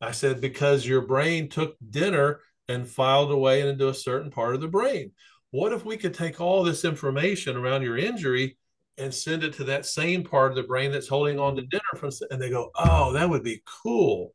[0.00, 4.60] I said, because your brain took dinner and filed away into a certain part of
[4.60, 5.12] the brain.
[5.50, 8.56] What if we could take all this information around your injury
[8.98, 11.68] and send it to that same part of the brain that's holding on to mm-hmm.
[11.70, 14.34] dinner from and they go oh that would be cool.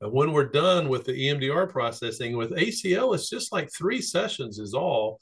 [0.00, 4.58] And when we're done with the emdr processing with acl it's just like three sessions
[4.58, 5.20] is all.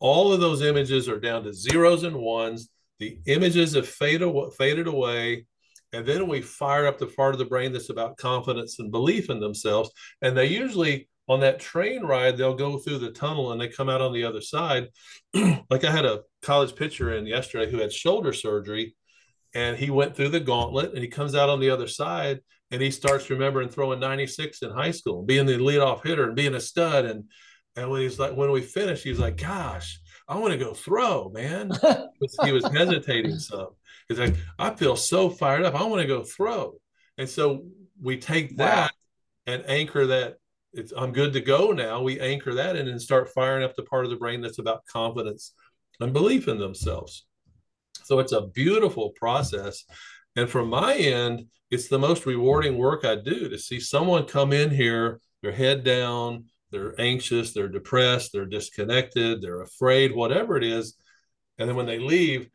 [0.00, 2.68] All of those images are down to zeros and ones.
[2.98, 5.46] The images have faded, faded away
[5.92, 9.30] and then we fire up the part of the brain that's about confidence and belief
[9.30, 9.90] in themselves
[10.22, 13.88] and they usually on that train ride, they'll go through the tunnel and they come
[13.88, 14.88] out on the other side.
[15.34, 18.94] like I had a college pitcher in yesterday who had shoulder surgery
[19.54, 22.82] and he went through the gauntlet and he comes out on the other side and
[22.82, 26.60] he starts remembering throwing 96 in high school, being the leadoff hitter and being a
[26.60, 27.04] stud.
[27.04, 27.24] And
[27.76, 31.30] and when he's like, when we finished, he's like, gosh, I want to go throw,
[31.30, 31.72] man.
[32.44, 33.68] he was hesitating some.
[34.08, 35.74] He's like, I feel so fired up.
[35.74, 36.74] I want to go throw.
[37.18, 37.64] And so
[38.00, 39.54] we take that wow.
[39.54, 40.36] and anchor that
[40.74, 42.02] it's I'm good to go now.
[42.02, 44.86] We anchor that in and start firing up the part of the brain that's about
[44.86, 45.54] confidence
[46.00, 47.26] and belief in themselves.
[48.04, 49.84] So it's a beautiful process.
[50.36, 54.52] And from my end, it's the most rewarding work I do to see someone come
[54.52, 60.64] in here, their head down, they're anxious, they're depressed, they're disconnected, they're afraid, whatever it
[60.64, 60.96] is.
[61.58, 62.48] And then when they leave,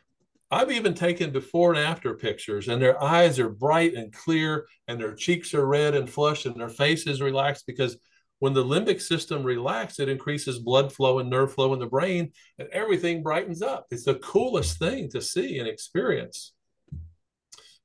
[0.52, 5.00] I've even taken before and after pictures, and their eyes are bright and clear, and
[5.00, 7.98] their cheeks are red and flushed, and their face is relaxed because
[8.40, 12.32] when the limbic system relaxes, it increases blood flow and nerve flow in the brain,
[12.58, 13.88] and everything brightens up.
[13.92, 16.54] It's the coolest thing to see and experience.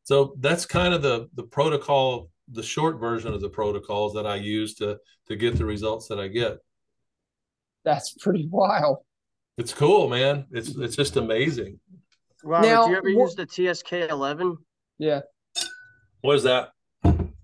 [0.04, 4.36] So that's kind of the the protocol, the short version of the protocols that I
[4.36, 4.98] use to
[5.28, 6.58] to get the results that I get.
[7.84, 8.98] That's pretty wild.
[9.58, 10.46] It's cool, man.
[10.52, 11.80] It's it's just amazing.
[12.42, 14.58] Robert, now, do you ever what, use the TSK eleven?
[14.98, 15.22] Yeah.
[16.20, 16.70] What is that?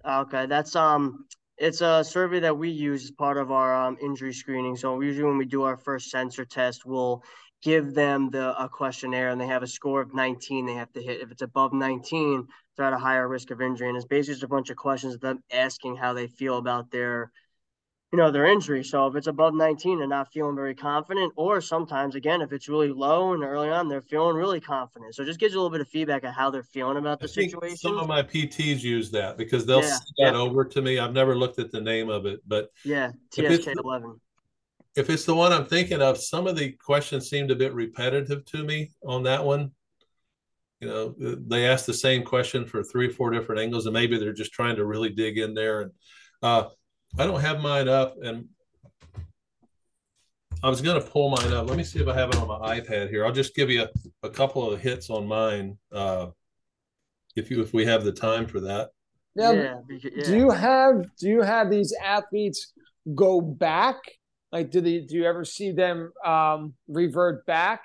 [0.06, 1.26] Okay, that's um,
[1.60, 4.76] it's a survey that we use as part of our um, injury screening.
[4.76, 7.22] So usually when we do our first sensor test, we'll
[7.62, 11.02] give them the a questionnaire, and they have a score of 19 they have to
[11.02, 11.20] hit.
[11.20, 13.88] If it's above 19, they're at a higher risk of injury.
[13.88, 16.90] And it's basically just a bunch of questions of them asking how they feel about
[16.90, 17.30] their
[18.12, 18.82] you know, their injury.
[18.82, 21.32] So if it's above 19, they're not feeling very confident.
[21.36, 25.14] Or sometimes, again, if it's really low and early on, they're feeling really confident.
[25.14, 27.20] So it just gives you a little bit of feedback of how they're feeling about
[27.20, 27.76] the situation.
[27.76, 30.40] Some of my PTs use that because they'll yeah, send that yeah.
[30.40, 30.98] over to me.
[30.98, 34.20] I've never looked at the name of it, but yeah, TSK 11.
[34.96, 38.44] If it's the one I'm thinking of, some of the questions seemed a bit repetitive
[38.46, 39.70] to me on that one.
[40.80, 41.14] You know,
[41.46, 44.52] they ask the same question for three or four different angles, and maybe they're just
[44.52, 45.82] trying to really dig in there.
[45.82, 45.92] And
[46.42, 46.64] uh,
[47.18, 48.46] I don't have mine up, and
[50.62, 51.68] I was going to pull mine up.
[51.68, 53.24] Let me see if I have it on my iPad here.
[53.24, 53.88] I'll just give you a,
[54.26, 56.28] a couple of hits on mine, uh,
[57.36, 58.90] if you if we have the time for that.
[59.34, 59.52] Yeah.
[59.52, 59.76] yeah.
[60.24, 62.72] Do you have do you have these athletes
[63.14, 63.96] go back?
[64.52, 67.82] Like, do they do you ever see them um, revert back?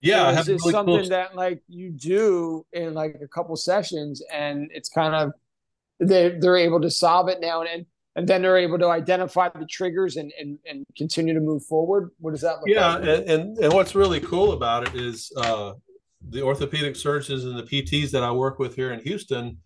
[0.00, 1.08] Yeah, is this really something cool...
[1.08, 5.32] that like you do in like a couple sessions, and it's kind of
[6.00, 7.60] they they're able to solve it now.
[7.60, 7.86] And then,
[8.16, 12.10] and then they're able to identify the triggers and and, and continue to move forward.
[12.18, 13.04] What does that look yeah, like?
[13.04, 15.74] Yeah, and, and and what's really cool about it is uh,
[16.28, 19.58] the orthopedic surgeons and the PTs that I work with here in Houston,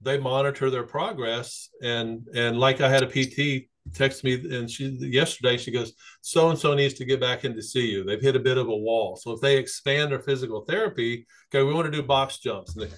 [0.00, 4.88] they monitor their progress, and and like I had a PT text me and she
[5.00, 8.04] yesterday she goes so and so needs to get back in to see you.
[8.04, 9.16] They've hit a bit of a wall.
[9.16, 12.74] So if they expand their physical therapy okay we want to do box jumps.
[12.76, 12.94] And they,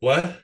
[0.00, 0.42] what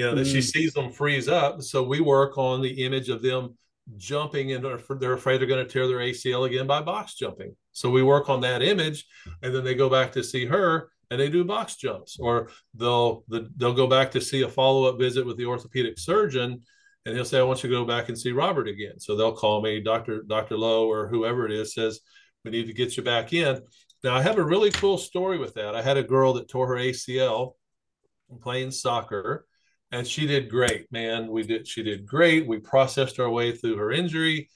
[0.00, 0.16] you know mm.
[0.16, 0.50] that she mm.
[0.52, 3.56] sees them freeze up so we work on the image of them
[3.96, 7.90] jumping and they're afraid they're going to tear their acl again by box jumping so
[7.90, 9.06] we work on that image
[9.42, 13.24] and then they go back to see her and they do box jumps or they'll
[13.56, 16.60] they'll go back to see a follow-up visit with the orthopedic surgeon
[17.06, 19.00] and he'll say, I want you to go back and see Robert again.
[19.00, 20.22] So they'll call me, Dr.
[20.22, 20.56] Dr.
[20.56, 22.00] Lowe or whoever it is says,
[22.44, 23.60] we need to get you back in.
[24.04, 25.74] Now I have a really cool story with that.
[25.74, 27.54] I had a girl that tore her ACL
[28.42, 29.46] playing soccer
[29.92, 31.28] and she did great, man.
[31.28, 32.46] We did, she did great.
[32.46, 34.48] We processed our way through her injury.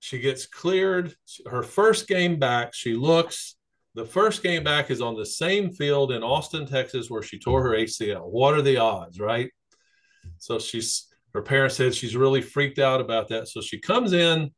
[0.00, 1.14] She gets cleared.
[1.48, 3.56] Her first game back, she looks.
[3.94, 7.62] The first game back is on the same field in Austin, Texas, where she tore
[7.62, 8.30] her ACL.
[8.30, 9.50] What are the odds, right?
[10.38, 13.48] So she's her parents said she's really freaked out about that.
[13.48, 14.50] So she comes in.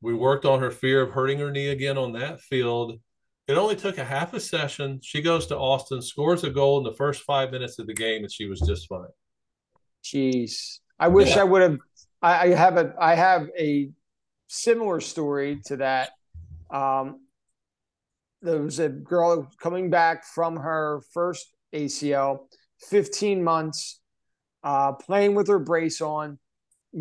[0.00, 2.98] We worked on her fear of hurting her knee again on that field.
[3.48, 5.00] It only took a half a session.
[5.02, 8.22] She goes to Austin, scores a goal in the first five minutes of the game,
[8.22, 9.06] and she was just fine.
[10.04, 11.42] Jeez, I wish yeah.
[11.42, 11.78] I would have.
[12.20, 12.94] I, I have a.
[12.98, 13.90] I have a
[14.48, 16.10] similar story to that.
[16.70, 17.20] Um,
[18.42, 22.40] there was a girl coming back from her first ACL,
[22.88, 24.00] 15 months
[24.64, 26.38] uh, playing with her brace on,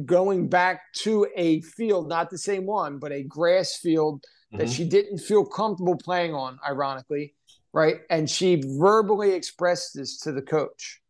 [0.05, 4.71] going back to a field, not the same one, but a grass field that mm-hmm.
[4.71, 7.33] she didn't feel comfortable playing on, ironically,
[7.73, 8.01] right?
[8.09, 11.00] And she verbally expressed this to the coach.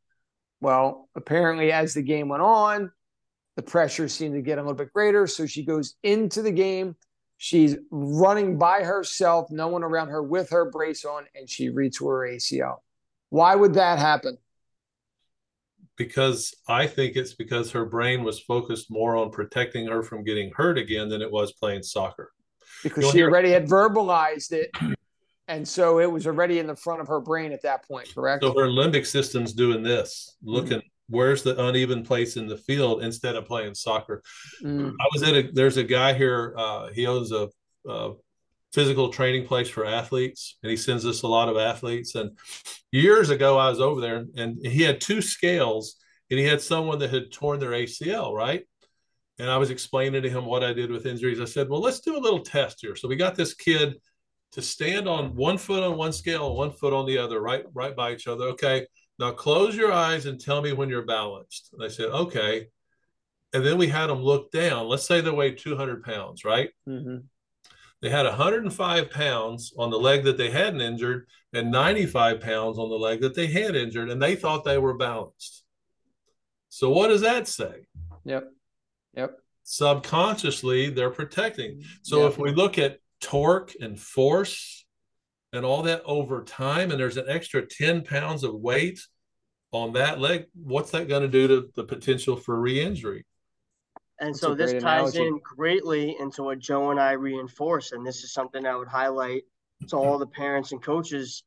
[0.62, 2.92] Well, apparently, as the game went on,
[3.56, 5.28] the pressure seemed to get a little bit greater.
[5.28, 6.96] So she goes into the game.
[7.38, 12.22] She's running by herself, no one around her with her brace on, and she retore
[12.22, 12.78] her ACL.
[13.30, 14.38] Why would that happen?
[16.04, 20.52] because I think it's because her brain was focused more on protecting her from getting
[20.56, 22.32] hurt again than it was playing soccer.
[22.84, 24.72] Because she already had verbalized it.
[25.48, 28.44] And so it was already in the front of her brain at that point, correct?
[28.44, 31.16] So her limbic system's doing this, looking mm-hmm.
[31.16, 34.22] where's the uneven place in the field instead of playing soccer.
[34.64, 34.94] Mm.
[35.00, 37.50] I was at a there's a guy here, uh, he owns a,
[37.88, 38.14] a
[38.74, 42.32] physical training place for athletes and he sends us a lot of athletes and
[42.92, 45.98] years ago i was over there and he had two scales
[46.30, 48.64] and he had someone that had torn their acl right
[49.40, 52.00] and i was explaining to him what i did with injuries i said well let's
[52.00, 53.96] do a little test here so we got this kid
[54.52, 57.66] to stand on one foot on one scale and one foot on the other right
[57.74, 58.86] right by each other okay
[59.20, 62.68] now close your eyes and tell me when you're balanced and i said okay
[63.54, 67.18] and then we had them look down let's say they weighed 200 pounds right mm-hmm
[68.02, 72.90] they had 105 pounds on the leg that they hadn't injured and 95 pounds on
[72.90, 75.64] the leg that they had injured, and they thought they were balanced.
[76.70, 77.86] So, what does that say?
[78.24, 78.50] Yep.
[79.16, 79.38] Yep.
[79.64, 81.84] Subconsciously, they're protecting.
[82.02, 82.32] So, yep.
[82.32, 84.86] if we look at torque and force
[85.54, 89.00] and all that over time, and there's an extra 10 pounds of weight
[89.72, 93.26] on that leg, what's that going to do to the potential for re injury?
[94.20, 95.28] And That's so this ties analogy.
[95.28, 97.92] in greatly into what Joe and I reinforce.
[97.92, 99.44] And this is something I would highlight
[99.88, 101.44] to all the parents and coaches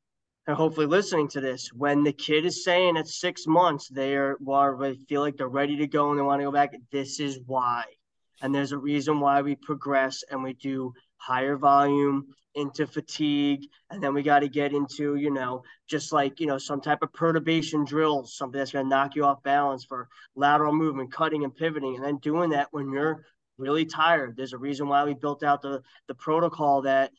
[0.47, 1.73] and hopefully listening to this.
[1.73, 5.49] When the kid is saying at six months they are well, they feel like they're
[5.49, 7.85] ready to go and they want to go back, this is why.
[8.43, 10.93] And there's a reason why we progress and we do
[11.25, 16.39] higher volume into fatigue and then we got to get into you know just like
[16.39, 19.85] you know some type of perturbation drills something that's going to knock you off balance
[19.85, 23.25] for lateral movement cutting and pivoting and then doing that when you're
[23.57, 24.37] really tired.
[24.37, 27.11] There's a reason why we built out the the protocol that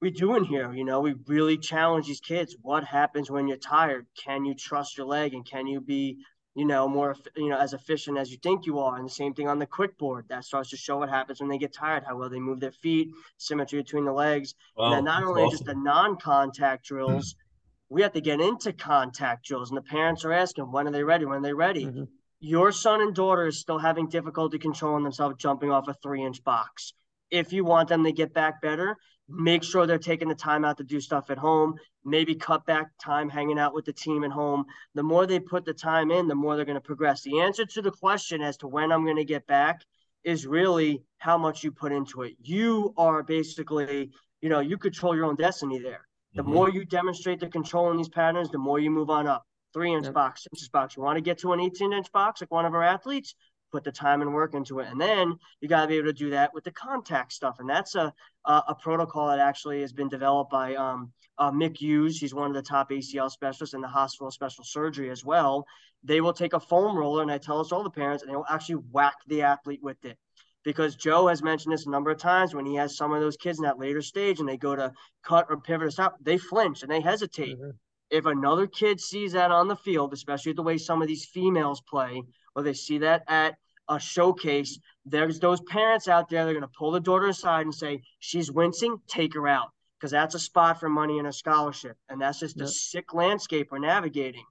[0.00, 2.56] we do in here you know we really challenge these kids.
[2.62, 4.06] What happens when you're tired?
[4.24, 6.18] Can you trust your leg and can you be
[6.60, 8.96] you know, more, you know, as efficient as you think you are.
[8.98, 11.48] And the same thing on the quick board that starts to show what happens when
[11.48, 13.08] they get tired, how well they move their feet,
[13.38, 14.54] symmetry between the legs.
[14.76, 15.52] Wow, and then not only awesome.
[15.52, 17.94] just the non-contact drills, mm-hmm.
[17.94, 19.70] we have to get into contact drills.
[19.70, 21.24] And the parents are asking, when are they ready?
[21.24, 21.86] When are they ready?
[21.86, 22.04] Mm-hmm.
[22.40, 26.44] your son and daughter is still having difficulty controlling themselves jumping off a three inch
[26.44, 26.92] box.
[27.30, 28.98] If you want them to get back better,
[29.30, 32.90] make sure they're taking the time out to do stuff at home, maybe cut back
[33.02, 34.64] time hanging out with the team at home.
[34.94, 37.22] The more they put the time in, the more they're going to progress.
[37.22, 39.82] The answer to the question as to when I'm going to get back
[40.24, 42.34] is really how much you put into it.
[42.42, 44.10] You are basically,
[44.40, 46.06] you know, you control your own destiny there.
[46.34, 46.52] The mm-hmm.
[46.52, 49.44] more you demonstrate the control in these patterns, the more you move on up.
[49.72, 50.14] Three inch yep.
[50.14, 50.96] box, six inch box.
[50.96, 53.34] You want to get to an 18 inch box like one of our athletes?
[53.72, 56.12] Put the time and work into it, and then you got to be able to
[56.12, 57.56] do that with the contact stuff.
[57.58, 58.12] And that's a
[58.44, 62.18] a, a protocol that actually has been developed by um, uh, Mick Hughes.
[62.18, 65.66] He's one of the top ACL specialists in the hospital special surgery as well.
[66.02, 68.36] They will take a foam roller, and I tell us all the parents, and they
[68.36, 70.18] will actually whack the athlete with it
[70.62, 73.36] because Joe has mentioned this a number of times when he has some of those
[73.36, 74.92] kids in that later stage and they go to
[75.22, 77.56] cut or pivot or stop, they flinch and they hesitate.
[77.56, 77.70] Mm-hmm.
[78.10, 81.80] If another kid sees that on the field, especially the way some of these females
[81.80, 82.22] play,
[82.54, 83.56] or they see that at
[83.88, 87.74] a showcase, there's those parents out there they're going to pull the daughter aside and
[87.74, 89.68] say, She's wincing, take her out.
[89.98, 91.96] Because that's a spot for money and a scholarship.
[92.08, 94.44] And that's just a sick landscape we're navigating.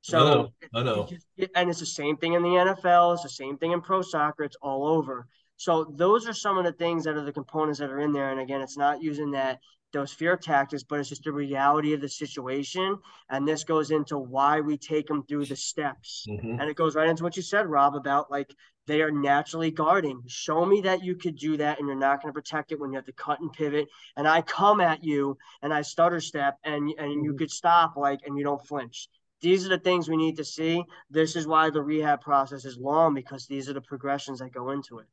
[0.00, 0.52] So I know.
[0.74, 1.08] I know.
[1.54, 4.44] and it's the same thing in the NFL, it's the same thing in pro soccer,
[4.44, 5.26] it's all over.
[5.56, 8.30] So those are some of the things that are the components that are in there.
[8.30, 9.58] And again, it's not using that
[9.96, 12.98] those fear tactics, but it's just the reality of the situation.
[13.30, 16.26] And this goes into why we take them through the steps.
[16.28, 16.60] Mm-hmm.
[16.60, 18.54] And it goes right into what you said, Rob, about like
[18.86, 20.22] they are naturally guarding.
[20.26, 22.92] Show me that you could do that and you're not going to protect it when
[22.92, 23.88] you have to cut and pivot.
[24.16, 27.38] And I come at you and I stutter step and and you mm-hmm.
[27.38, 29.08] could stop like and you don't flinch.
[29.40, 30.82] These are the things we need to see.
[31.10, 34.70] This is why the rehab process is long because these are the progressions that go
[34.70, 35.06] into it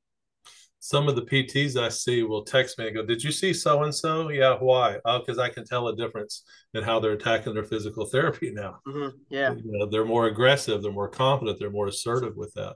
[0.84, 3.84] some of the PTs I see will text me and go, "Did you see so
[3.84, 4.27] and so?
[4.27, 4.97] Yeah, why?
[5.05, 8.79] Oh, because I can tell a difference in how they're attacking their physical therapy now.
[8.86, 9.15] Mm-hmm.
[9.29, 12.75] Yeah, you know, they're more aggressive, they're more confident, they're more assertive with that.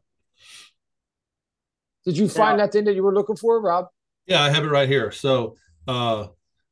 [2.05, 2.65] Did you find yeah.
[2.65, 3.87] that thing that you were looking for, Rob?
[4.25, 5.11] Yeah, I have it right here.
[5.11, 6.27] So, uh,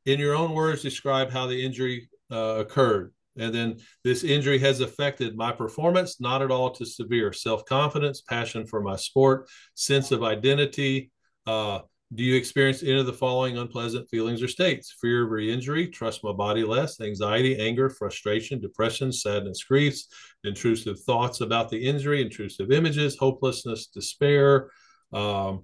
[0.05, 3.13] in your own words, describe how the injury uh, occurred.
[3.37, 8.21] And then this injury has affected my performance, not at all to severe self confidence,
[8.21, 11.11] passion for my sport, sense of identity,
[11.47, 11.79] uh,
[12.13, 14.95] do you experience any of the following unpleasant feelings or states?
[15.01, 20.07] Fear of re-injury, trust my body less, anxiety, anger, frustration, depression, sadness, griefs,
[20.43, 24.69] intrusive thoughts about the injury, intrusive images, hopelessness, despair.
[25.11, 25.63] Um,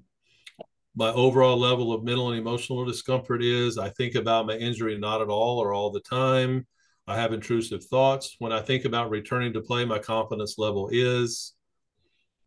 [0.95, 5.21] my overall level of mental and emotional discomfort is I think about my injury not
[5.21, 6.65] at all or all the time.
[7.07, 8.35] I have intrusive thoughts.
[8.39, 11.53] When I think about returning to play, my confidence level is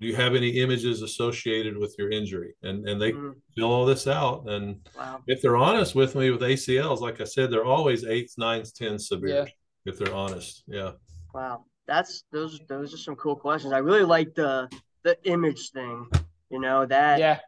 [0.00, 3.30] do you have any images associated with your injury and and they mm-hmm.
[3.56, 5.20] fill all this out and wow.
[5.26, 9.08] if they're honest with me with acls like i said they're always eights nines tens
[9.08, 9.92] severe yeah.
[9.92, 10.92] if they're honest yeah
[11.32, 14.68] wow that's those those are some cool questions i really like the
[15.02, 16.06] the image thing
[16.50, 17.38] you know that yeah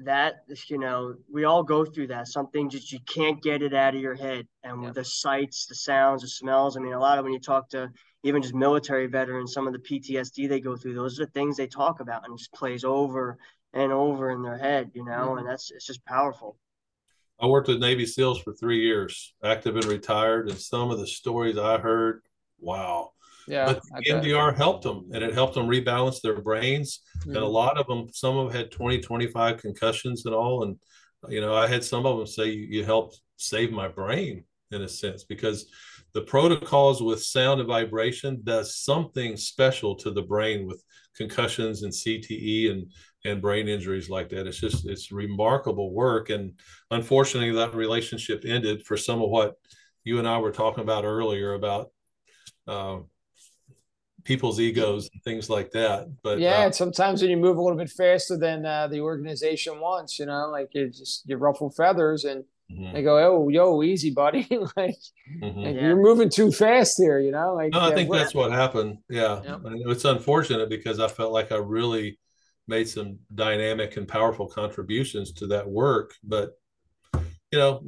[0.00, 3.72] that you know we all go through that some things that you can't get it
[3.72, 4.90] out of your head and yeah.
[4.90, 7.88] the sights the sounds the smells i mean a lot of when you talk to
[8.24, 11.56] even just military veterans, some of the PTSD they go through, those are the things
[11.56, 13.38] they talk about and just plays over
[13.74, 15.38] and over in their head, you know, mm-hmm.
[15.38, 16.56] and that's it's just powerful.
[17.38, 21.06] I worked with Navy SEALs for three years, active and retired, and some of the
[21.06, 22.22] stories I heard,
[22.58, 23.10] wow.
[23.46, 27.00] Yeah, but EMDR helped them and it helped them rebalance their brains.
[27.18, 27.30] Mm-hmm.
[27.30, 27.52] And a mm-hmm.
[27.52, 30.62] lot of them, some of them had 20, 25 concussions and all.
[30.62, 30.78] And,
[31.28, 34.80] you know, I had some of them say, you, you helped save my brain in
[34.80, 35.66] a sense because
[36.14, 40.82] the protocols with sound and vibration does something special to the brain with
[41.16, 42.90] concussions and CTE and
[43.26, 44.46] and brain injuries like that.
[44.46, 46.52] It's just it's remarkable work, and
[46.90, 49.54] unfortunately, that relationship ended for some of what
[50.04, 51.90] you and I were talking about earlier about
[52.68, 52.98] uh,
[54.24, 56.06] people's egos and things like that.
[56.22, 59.80] But yeah, uh, sometimes when you move a little bit faster than uh, the organization
[59.80, 62.94] wants, you know, like you just you ruffle feathers and Mm-hmm.
[62.94, 64.46] They go, oh, yo, easy, buddy.
[64.76, 64.96] like,
[65.42, 65.60] mm-hmm.
[65.60, 65.82] like yeah.
[65.82, 67.54] you're moving too fast here, you know.
[67.54, 68.98] Like, no, I think that's what happened.
[69.08, 69.60] Yeah, yep.
[69.64, 72.18] it's unfortunate because I felt like I really
[72.66, 76.14] made some dynamic and powerful contributions to that work.
[76.24, 76.58] But
[77.14, 77.84] you know,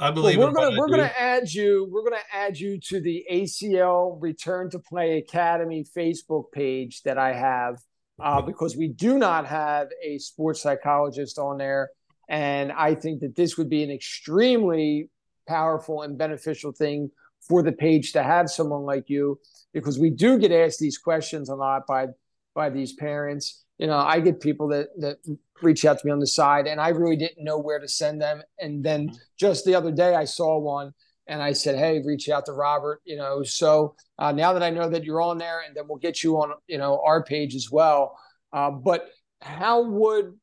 [0.00, 1.88] I believe well, we're gonna we're gonna add you.
[1.90, 7.32] We're gonna add you to the ACL Return to Play Academy Facebook page that I
[7.32, 7.78] have
[8.20, 11.90] uh, because we do not have a sports psychologist on there.
[12.28, 15.10] And I think that this would be an extremely
[15.46, 17.10] powerful and beneficial thing
[17.40, 19.40] for the page to have someone like you
[19.72, 22.06] because we do get asked these questions a lot by
[22.54, 23.64] by these parents.
[23.78, 25.16] You know, I get people that that
[25.62, 28.20] reach out to me on the side and I really didn't know where to send
[28.20, 28.42] them.
[28.58, 30.92] And then just the other day I saw one
[31.26, 34.70] and I said, "Hey, reach out to Robert." You know, so uh, now that I
[34.70, 37.54] know that you're on there, and then we'll get you on, you know, our page
[37.54, 38.18] as well.
[38.52, 39.08] Uh, but
[39.40, 40.34] how would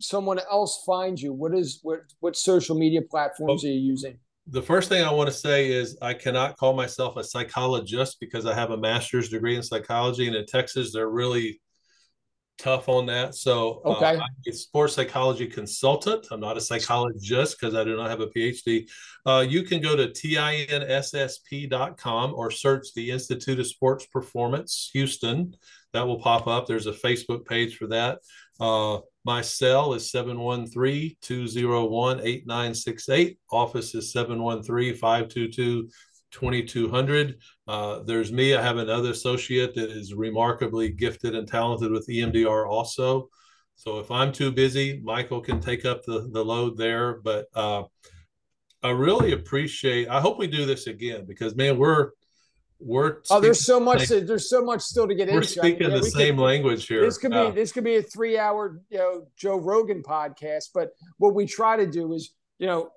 [0.00, 1.32] someone else find you?
[1.32, 4.18] What is what what social media platforms well, are you using?
[4.46, 8.46] The first thing I want to say is I cannot call myself a psychologist because
[8.46, 11.60] I have a master's degree in psychology, and in Texas they're really
[12.58, 13.34] tough on that.
[13.34, 14.16] So uh, okay.
[14.16, 16.26] Uh, I'm a sports psychology consultant.
[16.30, 18.88] I'm not a psychologist because I do not have a PhD.
[19.24, 20.74] Uh, you can go to tinssp.com
[22.34, 25.54] or search the Institute of Sports Performance Houston.
[25.92, 26.66] That will pop up.
[26.66, 28.18] There's a Facebook page for that.
[28.60, 33.38] Uh, my cell is 713 201 8968.
[33.52, 35.90] Office is 713 522
[36.30, 37.38] 2200.
[37.66, 38.54] Uh, there's me.
[38.54, 43.28] I have another associate that is remarkably gifted and talented with EMDR also.
[43.74, 47.20] So if I'm too busy, Michael can take up the, the load there.
[47.20, 47.82] But uh,
[48.82, 52.12] I really appreciate, I hope we do this again because, man, we're,
[52.80, 55.48] we're oh there's so much to, there's so much still to get we're into.
[55.48, 57.02] speaking I mean, yeah, the same could, language here.
[57.02, 60.90] this could be this could be a three hour you know joe rogan podcast but
[61.16, 62.90] what we try to do is you know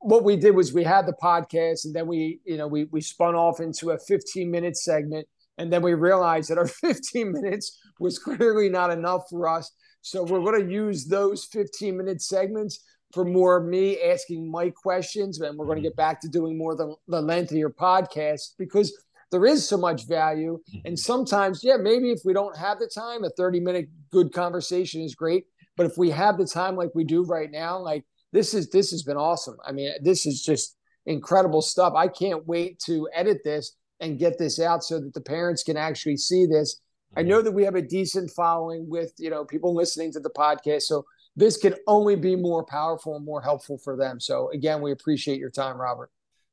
[0.00, 3.00] what we did was we had the podcast and then we you know we we
[3.00, 5.26] spun off into a 15 minute segment
[5.58, 9.72] and then we realized that our 15 minutes was clearly not enough for us.
[10.02, 12.80] So we're going to use those 15 minute segments
[13.12, 16.74] for more me asking mike questions and we're going to get back to doing more
[16.74, 18.96] the, the lengthier podcast because
[19.30, 20.94] there is so much value and mm-hmm.
[20.96, 25.14] sometimes yeah maybe if we don't have the time a 30 minute good conversation is
[25.14, 25.44] great
[25.76, 28.04] but if we have the time like we do right now like
[28.36, 29.56] this is this has been awesome.
[29.66, 30.76] I mean, this is just
[31.06, 31.94] incredible stuff.
[31.96, 35.76] I can't wait to edit this and get this out so that the parents can
[35.76, 36.80] actually see this.
[37.16, 40.30] I know that we have a decent following with you know people listening to the
[40.30, 41.04] podcast, so
[41.36, 44.18] this can only be more powerful and more helpful for them.
[44.18, 46.10] So again, we appreciate your time, Robert.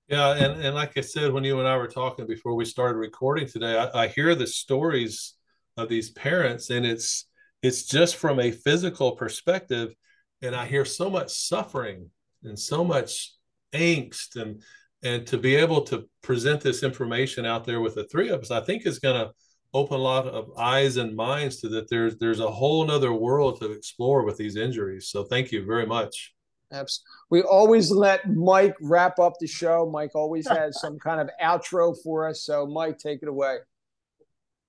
[0.10, 2.98] Yeah, and, and like I said, when you and I were talking before we started
[2.98, 5.36] recording today, I, I hear the stories
[5.78, 7.28] of these parents, and it's
[7.62, 9.96] it's just from a physical perspective
[10.44, 12.10] and I hear so much suffering
[12.44, 13.34] and so much
[13.74, 14.62] angst and
[15.02, 18.52] and to be able to present this information out there with the three of us,
[18.52, 19.34] I think is going to
[19.74, 23.60] open a lot of eyes and minds to that there's there's a whole nother world
[23.60, 25.08] to explore with these injuries.
[25.08, 26.34] So thank you very much.
[26.72, 27.10] Absolutely.
[27.30, 29.90] We always let Mike wrap up the show.
[29.92, 32.44] Mike always has some kind of outro for us.
[32.44, 33.58] So Mike, take it away.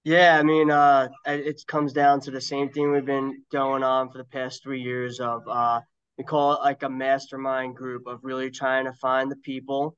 [0.05, 4.11] Yeah, I mean, uh, it comes down to the same thing we've been going on
[4.11, 5.81] for the past three years of uh,
[6.19, 9.97] we call it like a mastermind group of really trying to find the people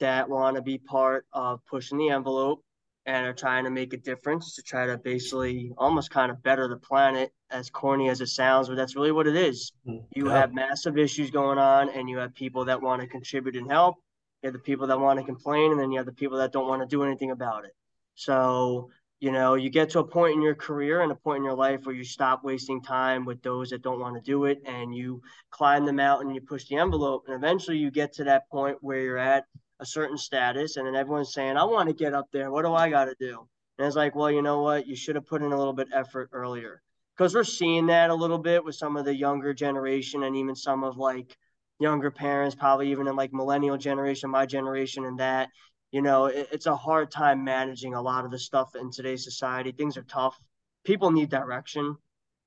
[0.00, 2.62] that want to be part of pushing the envelope
[3.06, 6.66] and are trying to make a difference to try to basically almost kind of better
[6.68, 9.72] the planet as corny as it sounds but that's really what it is.
[9.86, 10.38] Mm, you yeah.
[10.38, 13.96] have massive issues going on and you have people that want to contribute and help.
[14.42, 16.52] You have the people that want to complain and then you have the people that
[16.52, 17.72] don't want to do anything about it.
[18.16, 18.90] So
[19.20, 21.54] you know you get to a point in your career and a point in your
[21.54, 24.94] life where you stop wasting time with those that don't want to do it and
[24.94, 28.48] you climb the mountain and you push the envelope and eventually you get to that
[28.50, 29.46] point where you're at
[29.80, 32.72] a certain status and then everyone's saying i want to get up there what do
[32.72, 33.46] i got to do
[33.78, 35.88] and it's like well you know what you should have put in a little bit
[35.92, 36.82] effort earlier
[37.16, 40.54] because we're seeing that a little bit with some of the younger generation and even
[40.54, 41.36] some of like
[41.78, 45.48] younger parents probably even in like millennial generation my generation and that
[45.92, 49.24] you know, it, it's a hard time managing a lot of the stuff in today's
[49.24, 49.72] society.
[49.72, 50.38] Things are tough.
[50.84, 51.96] People need direction,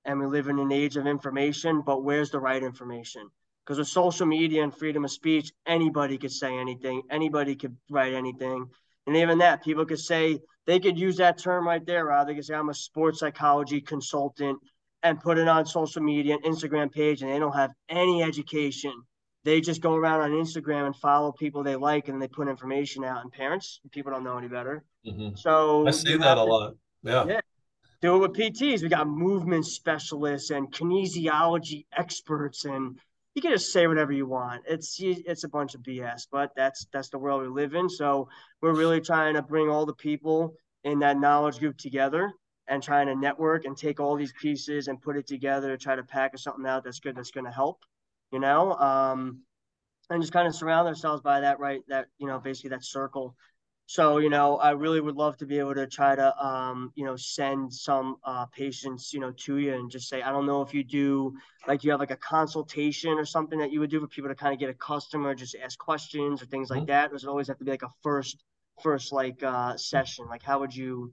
[0.06, 3.30] and we live in an age of information, but where's the right information?
[3.70, 8.16] Because with social media and freedom of speech, anybody could say anything, anybody could write
[8.16, 8.66] anything.
[9.06, 12.36] And even that, people could say they could use that term right there, rather they
[12.36, 14.58] could say I'm a sports psychology consultant
[15.04, 18.92] and put it on social media and Instagram page, and they don't have any education
[19.44, 23.04] they just go around on Instagram and follow people they like and they put information
[23.04, 23.24] out.
[23.24, 24.84] And parents, people don't know any better.
[25.06, 25.36] Mm-hmm.
[25.36, 26.76] So I see that a lot.
[27.04, 27.26] Yeah.
[27.26, 27.40] yeah.
[28.02, 28.82] Do it with PTs.
[28.82, 33.00] We got movement specialists and kinesiology experts, and
[33.44, 34.64] you can just say whatever you want.
[34.68, 37.90] It's it's a bunch of BS, but that's that's the world we live in.
[37.90, 38.30] So
[38.62, 42.32] we're really trying to bring all the people in that knowledge group together
[42.68, 45.96] and trying to network and take all these pieces and put it together to try
[45.96, 47.84] to package something out that's good that's going to help
[48.32, 49.42] you know, um,
[50.10, 51.82] and just kind of surround ourselves by that, right?
[51.88, 53.36] That, you know, basically that circle.
[53.92, 57.06] So, you know, I really would love to be able to try to, um, you
[57.06, 60.62] know, send some uh, patients, you know, to you and just say, I don't know
[60.62, 61.34] if you do,
[61.68, 64.36] like, you have like a consultation or something that you would do for people to
[64.36, 66.82] kind of get a customer, just ask questions or things mm-hmm.
[66.82, 67.10] like that.
[67.10, 68.44] Does it always have to be like a first,
[68.84, 70.28] first like uh, session?
[70.30, 71.12] Like, how would you,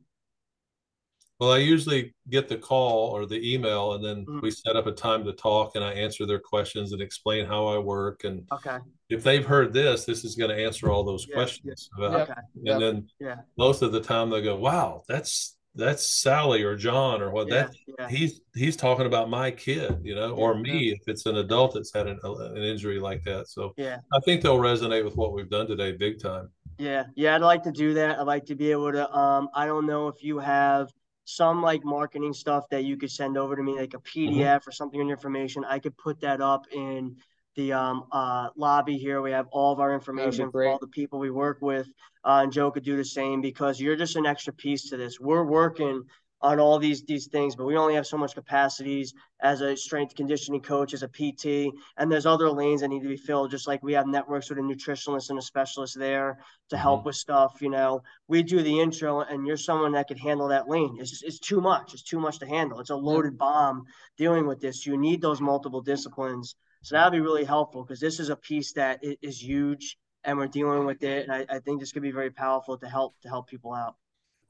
[1.38, 4.40] Well, I usually get the call or the email, and then Mhm.
[4.40, 7.66] we set up a time to talk, and I answer their questions and explain how
[7.66, 8.24] I work.
[8.24, 8.78] And Okay.
[9.10, 11.90] if they've heard this, this is going to answer all those Yeah, questions.
[11.96, 12.40] about- Okay.
[12.54, 12.80] And Yep.
[12.80, 13.36] then Yeah.
[13.58, 17.64] most of the time they go, "Wow, that's that's Sally or John or what Yeah.
[17.64, 18.08] that Yeah.
[18.08, 21.92] he's he's talking about my kid, you know, or me if it's an adult that's
[21.92, 23.98] had an, an injury like that." So Yeah.
[24.10, 26.50] I think they'll resonate with what we've done today, big time.
[26.78, 28.18] Yeah, yeah, I'd like to do that.
[28.18, 29.14] I'd like to be able to.
[29.14, 30.90] Um, I don't know if you have
[31.27, 34.70] some like marketing stuff that you could send over to me, like a PDF or
[34.70, 35.65] something in information.
[35.65, 37.16] I could put that up in
[37.57, 39.20] the um uh lobby here.
[39.20, 41.89] We have all of our information for all the people we work with.
[42.24, 45.19] Uh, and Joe could do the same because you're just an extra piece to this.
[45.19, 46.05] We're working
[46.42, 50.14] on all these these things, but we only have so much capacities as a strength
[50.14, 53.50] conditioning coach, as a PT, and there's other lanes that need to be filled.
[53.50, 56.38] Just like we have networks with a nutritionist and a specialist there
[56.70, 57.06] to help Mhm.
[57.06, 57.60] with stuff.
[57.62, 60.96] You know, we do the intro, and you're someone that could handle that lane.
[61.00, 61.94] It's just, it's too much.
[61.94, 62.80] It's too much to handle.
[62.80, 63.84] It's a loaded bomb
[64.16, 64.86] dealing with this.
[64.86, 66.54] You need those multiple disciplines.
[66.82, 70.46] So that'd be really helpful because this is a piece that is huge, and we're
[70.48, 71.28] dealing with it.
[71.28, 73.96] And I, I think this could be very powerful to help to help people out.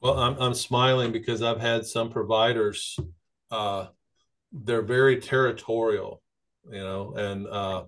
[0.00, 2.98] Well, I'm I'm smiling because I've had some providers,
[3.50, 3.86] uh,
[4.52, 6.22] they're very territorial,
[6.70, 7.84] you know, and uh,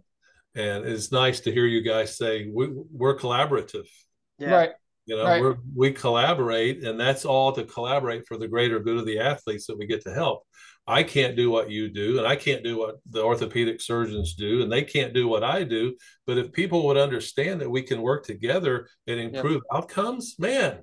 [0.54, 3.86] and it's nice to hear you guys say we we're collaborative.
[4.38, 4.50] Yeah.
[4.50, 4.70] Right.
[5.06, 5.40] You know, Right.
[5.40, 9.66] we're we collaborate, and that's all to collaborate for the greater good of the athletes
[9.66, 10.44] that we get to help.
[10.86, 14.62] I can't do what you do, and I can't do what the orthopedic surgeons do,
[14.62, 15.96] and they can't do what I do.
[16.26, 20.78] But if people would understand that we can work together and improve outcomes, man,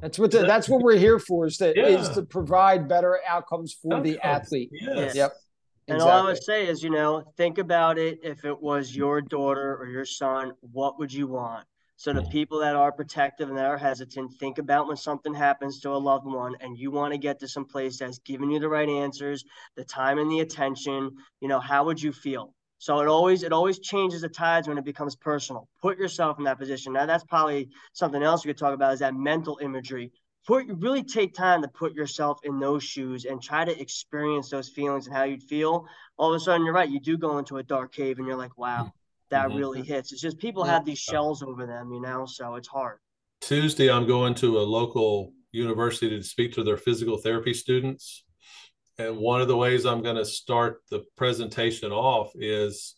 [0.00, 3.76] That's what the, that's what we're here for is to is to provide better outcomes
[3.80, 4.70] for the athlete.
[4.72, 5.14] Yes.
[5.14, 5.32] Yep.
[5.88, 8.18] And all I would say is, you know, think about it.
[8.22, 11.66] If it was your daughter or your son, what would you want?
[11.96, 15.80] So the people that are protective and that are hesitant, think about when something happens
[15.80, 18.58] to a loved one and you want to get to some place that's giving you
[18.58, 19.44] the right answers,
[19.76, 22.52] the time and the attention, you know, how would you feel?
[22.84, 25.70] So it always it always changes the tides when it becomes personal.
[25.80, 26.92] Put yourself in that position.
[26.92, 30.12] Now that's probably something else we could talk about is that mental imagery
[30.46, 34.68] put really take time to put yourself in those shoes and try to experience those
[34.68, 35.86] feelings and how you'd feel.
[36.18, 36.90] All of a sudden, you're right.
[36.90, 38.92] You do go into a dark cave and you're like, wow,
[39.30, 39.56] that Mhm.
[39.56, 40.12] really hits.
[40.12, 42.98] It's just people have these shells over them, you know, so it's hard.
[43.40, 48.24] Tuesday, I'm going to a local university to speak to their physical therapy students.
[48.98, 52.94] And one of the ways I'm going to start the presentation off is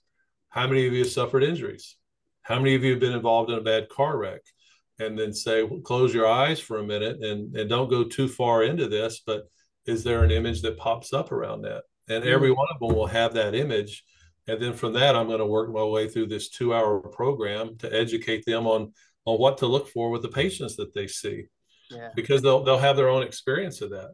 [0.49, 1.97] how many of you have suffered injuries?
[2.43, 4.43] How many of you have been involved in a bad car wreck?
[4.99, 8.29] And then say, well, close your eyes for a minute and, and don't go too
[8.29, 9.43] far into this, but
[9.85, 11.83] is there an image that pops up around that?
[12.09, 12.31] And hmm.
[12.31, 14.05] every one of them will have that image.
[14.49, 17.77] And then from that, I'm going to work my way through this two hour program
[17.79, 18.93] to educate them on
[19.25, 21.45] on what to look for with the patients that they see
[21.91, 22.11] Yeah.
[22.15, 24.13] because they'll they'll have their own experience of that.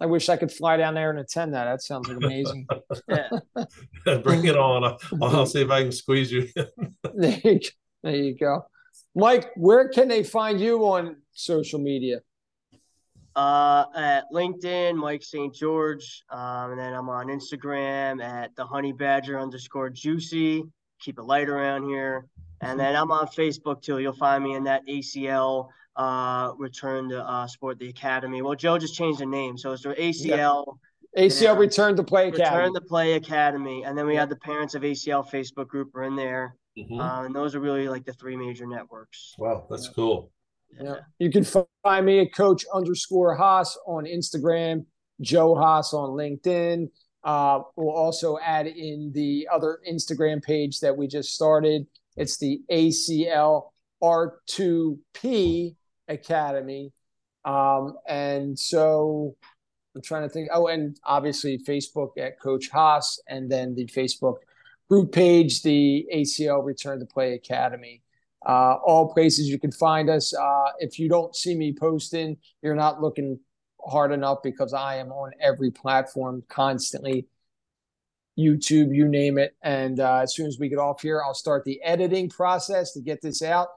[0.00, 1.64] I wish I could fly down there and attend that.
[1.64, 2.66] That sounds like amazing.
[3.08, 4.18] Yeah.
[4.18, 4.84] Bring it on.
[4.84, 6.48] I'll, I'll see if I can squeeze you.
[6.54, 6.94] in.
[7.14, 7.60] there, you,
[8.02, 8.66] there you go.
[9.14, 12.20] Mike, where can they find you on social media?
[13.34, 15.54] Uh, at LinkedIn, Mike St.
[15.54, 16.22] George.
[16.30, 20.64] Um, and then I'm on Instagram at the honey badger underscore juicy.
[21.00, 22.26] Keep it light around here.
[22.60, 23.98] And then I'm on Facebook too.
[23.98, 25.68] You'll find me in that ACL
[25.98, 28.40] uh, return to uh, sport the academy.
[28.40, 30.78] Well, Joe just changed the name, so it's the ACL
[31.16, 31.58] ACL Yeah.
[31.58, 32.56] Return to Play Academy.
[32.56, 34.20] Return to Play Academy, and then we Yeah.
[34.20, 37.00] have the Parents of ACL Facebook group are in there, Mhm.
[37.00, 39.34] uh, and those are really like the three major networks.
[39.38, 40.30] Wow, that's cool.
[40.80, 41.00] Yeah.
[41.18, 41.44] You can
[41.82, 44.84] find me at Coach underscore Hos on Instagram,
[45.20, 46.90] Joe Hos on LinkedIn.
[47.24, 51.86] Uh, we'll also add in the other Instagram page that we just started.
[52.16, 53.72] It's the ACL
[54.02, 55.74] R2P
[56.08, 56.92] Academy.
[57.44, 59.36] Um, and so
[59.94, 60.48] I'm trying to think.
[60.52, 64.36] Oh, and obviously Facebook at Coach Hos, and then the Facebook
[64.88, 68.02] group page, the ACL Return to Play Academy
[68.46, 70.34] uh, all places you can find us.
[70.34, 73.38] Uh, if you don't see me posting, you're not looking
[73.86, 77.26] hard enough because I am on every platform constantly.
[78.38, 79.56] YouTube, you name it.
[79.62, 83.00] And uh, as soon as we get off here, I'll start the editing process to
[83.00, 83.68] get this out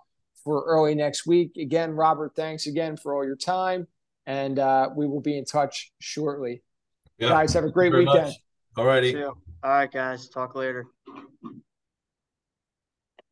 [0.43, 1.57] for early next week.
[1.57, 3.88] Again, Robert, thanks again for all your time.
[4.26, 6.61] And uh, we will be in touch shortly.
[7.18, 7.30] Yeah.
[7.30, 8.27] Guys, have a great weekend.
[8.27, 8.35] much.
[8.77, 9.22] All righty.
[9.23, 10.30] All right, guys.
[10.30, 10.88] Talk later.